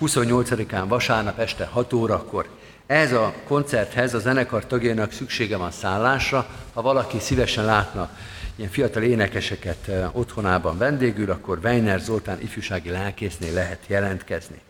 28-án 0.00 0.84
vasárnap 0.88 1.38
este 1.38 1.64
6 1.64 1.92
órakor. 1.92 2.55
Ez 2.86 3.12
a 3.12 3.34
koncerthez 3.46 4.14
a 4.14 4.18
zenekar 4.18 4.66
tagjainak 4.66 5.12
szüksége 5.12 5.56
van 5.56 5.70
szállásra, 5.70 6.46
ha 6.74 6.82
valaki 6.82 7.18
szívesen 7.18 7.64
látna 7.64 8.10
ilyen 8.56 8.70
fiatal 8.70 9.02
énekeseket 9.02 9.90
otthonában 10.12 10.78
vendégül, 10.78 11.30
akkor 11.30 11.58
Weiner 11.62 12.00
Zoltán 12.00 12.40
ifjúsági 12.40 12.90
lelkésznél 12.90 13.52
lehet 13.52 13.84
jelentkezni. 13.86 14.60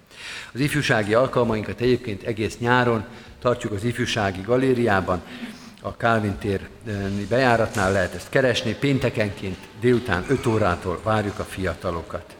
Az 0.52 0.60
ifjúsági 0.60 1.14
alkalmainkat 1.14 1.80
egyébként 1.80 2.22
egész 2.22 2.58
nyáron 2.58 3.04
tartjuk 3.40 3.72
az 3.72 3.84
ifjúsági 3.84 4.40
galériában, 4.40 5.22
a 5.80 5.96
Kálvin 5.96 6.36
tér 6.38 6.68
bejáratnál 7.28 7.92
lehet 7.92 8.14
ezt 8.14 8.28
keresni, 8.28 8.74
péntekenként 8.74 9.58
délután 9.80 10.24
5 10.28 10.46
órától 10.46 11.00
várjuk 11.02 11.38
a 11.38 11.44
fiatalokat. 11.44 12.35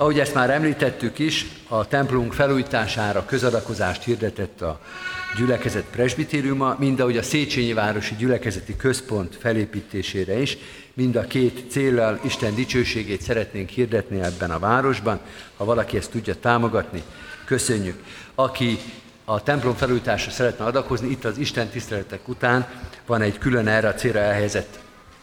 Ahogy 0.00 0.18
ezt 0.18 0.34
már 0.34 0.50
említettük 0.50 1.18
is, 1.18 1.46
a 1.68 1.86
templomunk 1.88 2.32
felújítására 2.32 3.24
közadakozást 3.24 4.02
hirdetett 4.02 4.60
a 4.60 4.80
gyülekezet 5.36 5.84
presbitériuma, 5.84 6.76
mind 6.78 7.00
ahogy 7.00 7.16
a 7.16 7.22
Széchenyi 7.22 7.72
Városi 7.72 8.14
Gyülekezeti 8.18 8.76
Központ 8.76 9.36
felépítésére 9.40 10.40
is, 10.40 10.56
mind 10.94 11.16
a 11.16 11.20
két 11.20 11.70
céllal 11.70 12.20
Isten 12.24 12.54
dicsőségét 12.54 13.22
szeretnénk 13.22 13.68
hirdetni 13.68 14.20
ebben 14.20 14.50
a 14.50 14.58
városban. 14.58 15.20
Ha 15.56 15.64
valaki 15.64 15.96
ezt 15.96 16.10
tudja 16.10 16.34
támogatni, 16.34 17.02
köszönjük. 17.44 18.02
Aki 18.34 18.78
a 19.24 19.42
templom 19.42 19.74
felújításra 19.74 20.30
szeretne 20.30 20.64
adakozni, 20.64 21.10
itt 21.10 21.24
az 21.24 21.38
Isten 21.38 21.68
tiszteletek 21.68 22.28
után 22.28 22.68
van 23.06 23.22
egy 23.22 23.38
külön 23.38 23.66
erre 23.66 23.88
a 23.88 23.94
célra 23.94 24.18
elhelyezett 24.18 24.78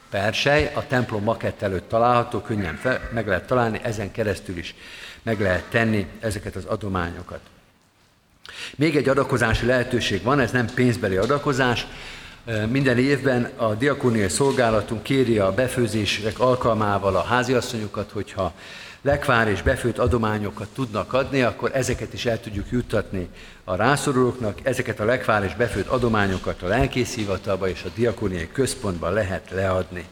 persely, 0.10 0.72
a 0.74 0.88
templom 0.88 1.24
makett 1.24 1.62
előtt 1.62 1.90
található, 1.90 2.42
könnyen 2.42 2.76
fel, 2.76 3.10
meg 3.14 3.28
lehet 3.28 3.48
találni, 3.48 3.80
ezen 3.84 4.12
keresztül 4.12 4.58
is 4.58 4.76
meg 5.24 5.42
lehet 5.42 5.64
tenni 5.64 6.08
ezeket 6.20 6.56
az 6.56 6.66
adományokat. 6.66 7.40
Még 8.76 8.96
egy 8.96 9.10
adakozási 9.10 9.66
lehetőség 9.66 10.24
van, 10.24 10.40
ez 10.40 10.52
nem 10.52 10.66
pénzbeli 10.74 11.16
adakozás, 11.16 11.88
minden 12.70 12.98
évben 12.98 13.52
a 13.56 13.74
diakóniai 13.74 14.30
szolgálatunk 14.30 15.04
kéri 15.04 15.38
a 15.40 15.54
befőzések 15.54 16.40
alkalmával 16.40 17.16
a 17.16 17.24
háziasszonyokat, 17.24 18.12
hogyha 18.12 18.54
lekvár 19.08 19.48
és 19.48 19.62
befőtt 19.62 19.98
adományokat 19.98 20.68
tudnak 20.74 21.14
adni, 21.14 21.42
akkor 21.42 21.72
ezeket 21.74 22.14
is 22.14 22.26
el 22.26 22.40
tudjuk 22.40 22.66
juttatni 22.70 23.30
a 23.64 23.76
rászorulóknak. 23.76 24.60
Ezeket 24.64 25.00
a 25.00 25.06
lekvár 25.06 25.44
és 25.44 25.56
befőtt 25.56 25.88
adományokat 25.88 26.62
a 26.62 26.68
lelkészhivatalba 26.68 27.70
és 27.70 27.84
a 27.84 27.90
diakóniai 27.96 28.50
központban 28.52 29.14
lehet 29.14 29.50
leadni. 29.52 30.06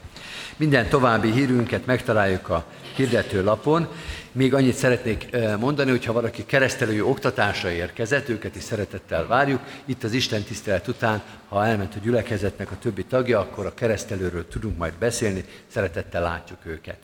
Minden 0.56 0.88
további 0.88 1.32
hírünket 1.32 1.86
megtaláljuk 1.86 2.48
a 2.48 2.64
hirdető 2.94 3.44
lapon. 3.44 3.88
Még 4.32 4.54
annyit 4.54 4.74
szeretnék 4.74 5.36
mondani, 5.58 5.90
hogy 5.90 6.04
ha 6.04 6.12
valaki 6.12 6.44
keresztelői 6.46 7.00
oktatásra 7.00 7.70
érkezett, 7.70 8.28
őket 8.28 8.56
is 8.56 8.62
szeretettel 8.62 9.26
várjuk. 9.26 9.60
Itt 9.84 10.04
az 10.04 10.12
Isten 10.12 10.42
tisztelet 10.42 10.88
után, 10.88 11.22
ha 11.48 11.66
elment 11.66 11.94
a 11.94 11.98
gyülekezetnek 12.02 12.70
a 12.70 12.78
többi 12.78 13.04
tagja, 13.04 13.40
akkor 13.40 13.66
a 13.66 13.74
keresztelőről 13.74 14.48
tudunk 14.48 14.78
majd 14.78 14.94
beszélni, 14.98 15.44
szeretettel 15.66 16.22
látjuk 16.22 16.58
őket. 16.64 16.98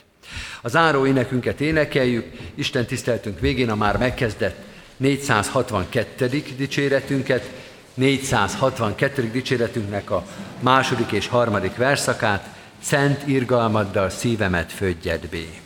A 0.63 0.69
záró 0.69 1.07
énekünket 1.07 1.61
énekeljük, 1.61 2.27
Isten 2.55 2.87
tiszteltünk 2.87 3.41
végén 3.41 3.71
a 3.71 3.75
már 3.75 3.97
megkezdett 3.97 4.57
462. 4.97 6.43
dicséretünket, 6.57 7.51
462. 7.95 9.31
dicséretünknek 9.31 10.11
a 10.11 10.27
második 10.61 11.13
és 11.13 11.27
harmadik 11.27 11.77
verszakát, 11.77 12.49
Szent 12.83 13.27
irgalmaddal 13.27 14.11
szívemet 14.11 14.73
födjed 14.73 15.29
bé. 15.29 15.62